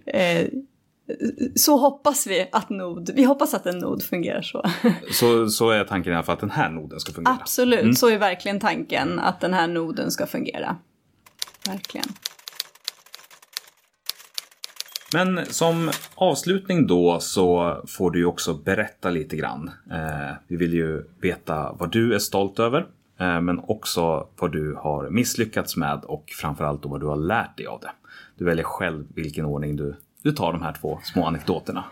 [1.55, 4.63] Så hoppas vi att nod, vi hoppas att en nod fungerar så.
[5.11, 7.37] Så, så är tanken i alla fall att den här noden ska fungera.
[7.41, 10.77] Absolut, så är verkligen tanken att den här noden ska fungera.
[11.67, 12.05] Verkligen.
[15.13, 19.71] Men som avslutning då så får du ju också berätta lite grann.
[19.91, 22.87] Eh, vi vill ju veta vad du är stolt över.
[23.19, 27.57] Eh, men också vad du har misslyckats med och framförallt då vad du har lärt
[27.57, 27.91] dig av det.
[28.37, 31.83] Du väljer själv vilken ordning du, du tar de här två små anekdoterna.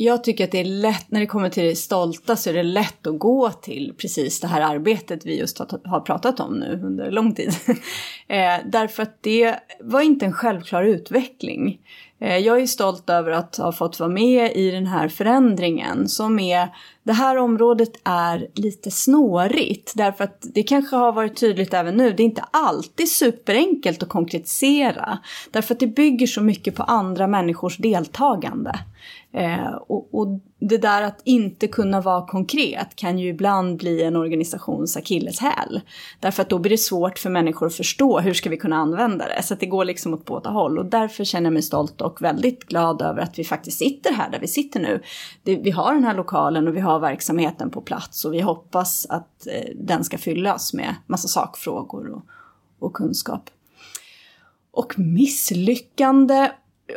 [0.00, 2.62] Jag tycker att det är lätt, när det kommer till det stolta så är det
[2.62, 7.10] lätt att gå till precis det här arbetet vi just har, pratat om nu under
[7.10, 7.54] lång tid.
[8.30, 11.80] Eh, därför att det var inte en självklar utveckling.
[12.20, 16.38] Eh, jag är stolt över att ha fått vara med i den här förändringen som
[16.38, 16.68] är
[17.02, 22.12] det här området är lite snårigt därför att det kanske har varit tydligt även nu.
[22.12, 25.18] Det är inte alltid superenkelt att konkretisera
[25.50, 28.78] därför att det bygger så mycket på andra människors deltagande.
[29.32, 34.16] Eh, och, och, det där att inte kunna vara konkret kan ju ibland bli en
[34.16, 35.80] organisations akilleshäl.
[36.20, 39.28] Därför att då blir det svårt för människor att förstå hur ska vi kunna använda
[39.28, 39.42] det.
[39.42, 40.78] Så att det går liksom åt båda håll.
[40.78, 44.30] Och därför känner jag mig stolt och väldigt glad över att vi faktiskt sitter här
[44.30, 45.02] där vi sitter nu.
[45.42, 49.06] Det, vi har den här lokalen och vi har verksamheten på plats och vi hoppas
[49.08, 52.22] att eh, den ska fyllas med massa sakfrågor och,
[52.78, 53.50] och kunskap.
[54.70, 56.50] Och misslyckande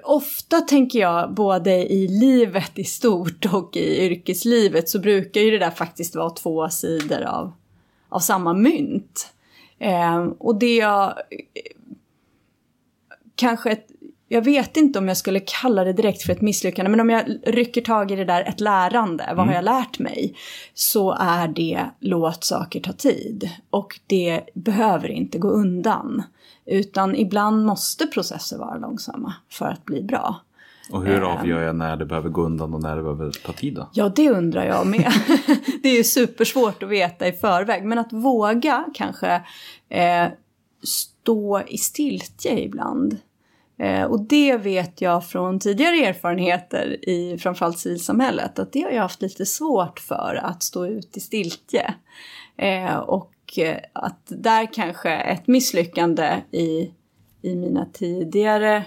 [0.03, 5.59] ofta tänker jag, både i livet i stort och i yrkeslivet, så brukar ju det
[5.59, 7.51] där faktiskt vara två sidor av,
[8.09, 9.33] av samma mynt.
[9.79, 11.09] Eh, och det jag...
[11.09, 11.71] Eh,
[13.35, 13.77] kanske
[14.31, 17.23] jag vet inte om jag skulle kalla det direkt för ett misslyckande, men om jag
[17.43, 19.47] rycker tag i det där ett lärande, vad mm.
[19.47, 20.35] har jag lärt mig?
[20.73, 23.49] Så är det låt saker ta tid.
[23.69, 26.23] Och det behöver inte gå undan.
[26.65, 30.41] Utan ibland måste processer vara långsamma för att bli bra.
[30.91, 31.23] Och hur ehm.
[31.23, 33.89] avgör jag när det behöver gå undan och när det behöver ta tid då?
[33.93, 35.11] Ja, det undrar jag med.
[35.83, 37.85] det är ju supersvårt att veta i förväg.
[37.85, 39.41] Men att våga kanske
[39.89, 40.27] eh,
[40.83, 43.17] stå i stiltje ibland.
[43.81, 48.59] Eh, och det vet jag från tidigare erfarenheter i framförallt civilsamhället.
[48.59, 51.93] Att det har jag haft lite svårt för att stå ut i stiltje.
[52.57, 56.91] Eh, och eh, att där kanske ett misslyckande i,
[57.41, 58.85] i mina tidigare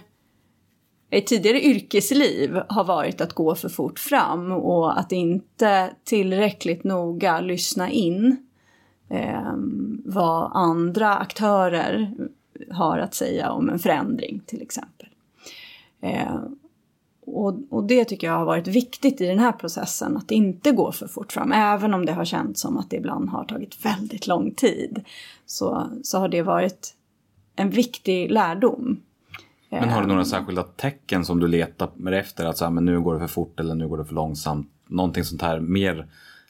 [1.11, 7.41] i tidigare yrkesliv har varit att gå för fort fram och att inte tillräckligt noga
[7.41, 8.37] lyssna in
[9.11, 9.53] eh,
[10.05, 12.15] vad andra aktörer
[12.75, 15.09] har att säga om en förändring till exempel.
[16.01, 16.41] Eh,
[17.27, 20.93] och, och, det tycker jag har varit viktigt i den här processen, att inte gå
[20.93, 21.53] för fort fram.
[21.53, 25.05] Även om det har känts som att det ibland har tagit väldigt lång tid.
[25.47, 26.95] Så, så har det varit
[27.57, 29.01] en viktig lärdom.
[29.69, 32.45] Men har du några särskilda tecken som du letar efter?
[32.47, 34.71] Att så här, men nu går det för fort eller nu går det för långsamt?
[34.87, 36.07] Någonting sånt här mer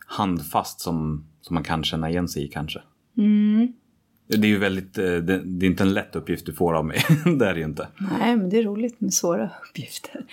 [0.07, 2.83] handfast som, som man kan känna igen sig i kanske?
[3.17, 3.73] Mm.
[4.27, 7.05] Det är ju väldigt, eh, det, är inte en lätt uppgift du får av mig.
[7.39, 7.89] det är det ju inte.
[8.21, 10.25] Nej, men det är roligt med svåra uppgifter.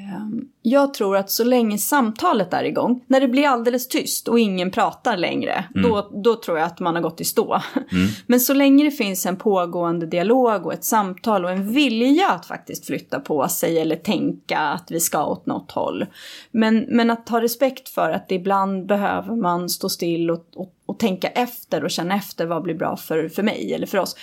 [0.00, 4.38] Ehm, jag tror att så länge samtalet är igång, när det blir alldeles tyst och
[4.38, 5.90] ingen pratar längre, mm.
[5.90, 7.60] då, då tror jag att man har gått i stå.
[7.74, 8.08] Mm.
[8.26, 12.46] Men så länge det finns en pågående dialog och ett samtal och en vilja att
[12.46, 16.06] faktiskt flytta på sig eller tänka att vi ska åt något håll.
[16.50, 20.98] Men, men att ha respekt för att ibland behöver man stå still och, och, och
[20.98, 24.16] tänka efter och känna efter vad blir bra för, för mig eller för oss.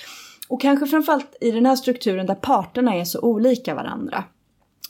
[0.48, 4.24] Och kanske framförallt i den här strukturen där parterna är så olika varandra.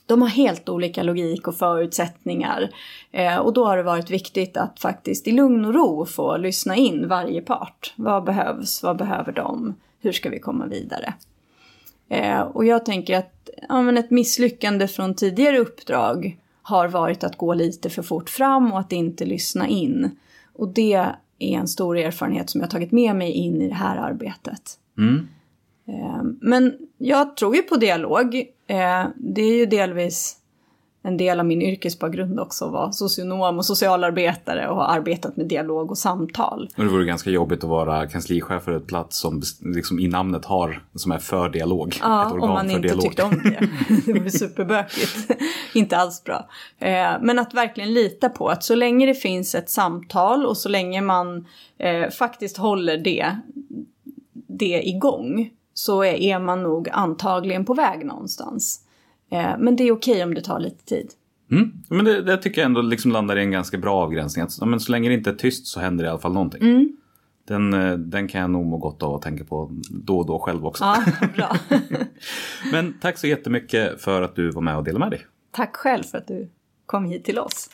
[0.06, 2.70] De har helt olika logik och förutsättningar.
[3.12, 6.76] Eh, och då har det varit viktigt att faktiskt i lugn och ro få lyssna
[6.76, 7.94] in varje part.
[7.96, 8.84] Vad behövs?
[8.84, 9.76] Vad behöver de?
[10.00, 11.14] Hur ska vi komma vidare?
[12.10, 17.38] Eh, och jag tänker att ja, men ett misslyckande från tidigare uppdrag har varit att
[17.38, 20.18] gå lite för fort fram och att inte lyssna in.
[20.54, 21.10] Och det
[21.40, 24.80] är en stor erfarenhet som jag tagit med mig in i det här arbetet.
[24.98, 25.28] Mm.
[25.88, 28.36] Eh, men jag tror ju på dialog.
[28.68, 30.38] Eh, det är ju delvis
[31.08, 35.48] en del av min yrkesbakgrund också att vara socionom och socialarbetare och ha arbetat med
[35.48, 36.70] dialog och samtal.
[36.78, 40.46] Och det vore ganska jobbigt att vara kanslichef för ett plats som liksom i namnet
[40.46, 41.96] har, som är för dialog.
[42.02, 43.04] Ja, om man inte dialog.
[43.04, 43.70] tyckte om det.
[44.06, 45.32] det vore superbökigt.
[45.74, 46.50] inte alls bra.
[46.80, 50.70] Eh, men att verkligen lita på att så länge det finns ett samtal och så
[50.70, 51.46] länge man
[52.18, 53.38] faktiskt håller det,
[54.48, 58.87] det igång så är man nog antagligen på väg någonstans.
[59.32, 61.12] Eh, men det är okej om det tar lite tid.
[61.52, 61.72] Mm.
[61.90, 64.46] Men det, det tycker jag ändå liksom landar i en ganska bra avgränsning.
[64.46, 66.62] Att, men så länge det inte är tyst så händer det i alla fall någonting.
[66.62, 66.98] Mm.
[67.48, 70.40] Den, eh, den kan jag nog må gott av att tänka på då och då
[70.40, 70.84] själv också.
[70.84, 71.04] Ja,
[71.36, 71.58] bra.
[72.72, 75.26] men tack så jättemycket för att du var med och delade med dig.
[75.52, 76.50] Tack själv för att du
[76.86, 77.70] kom hit till oss.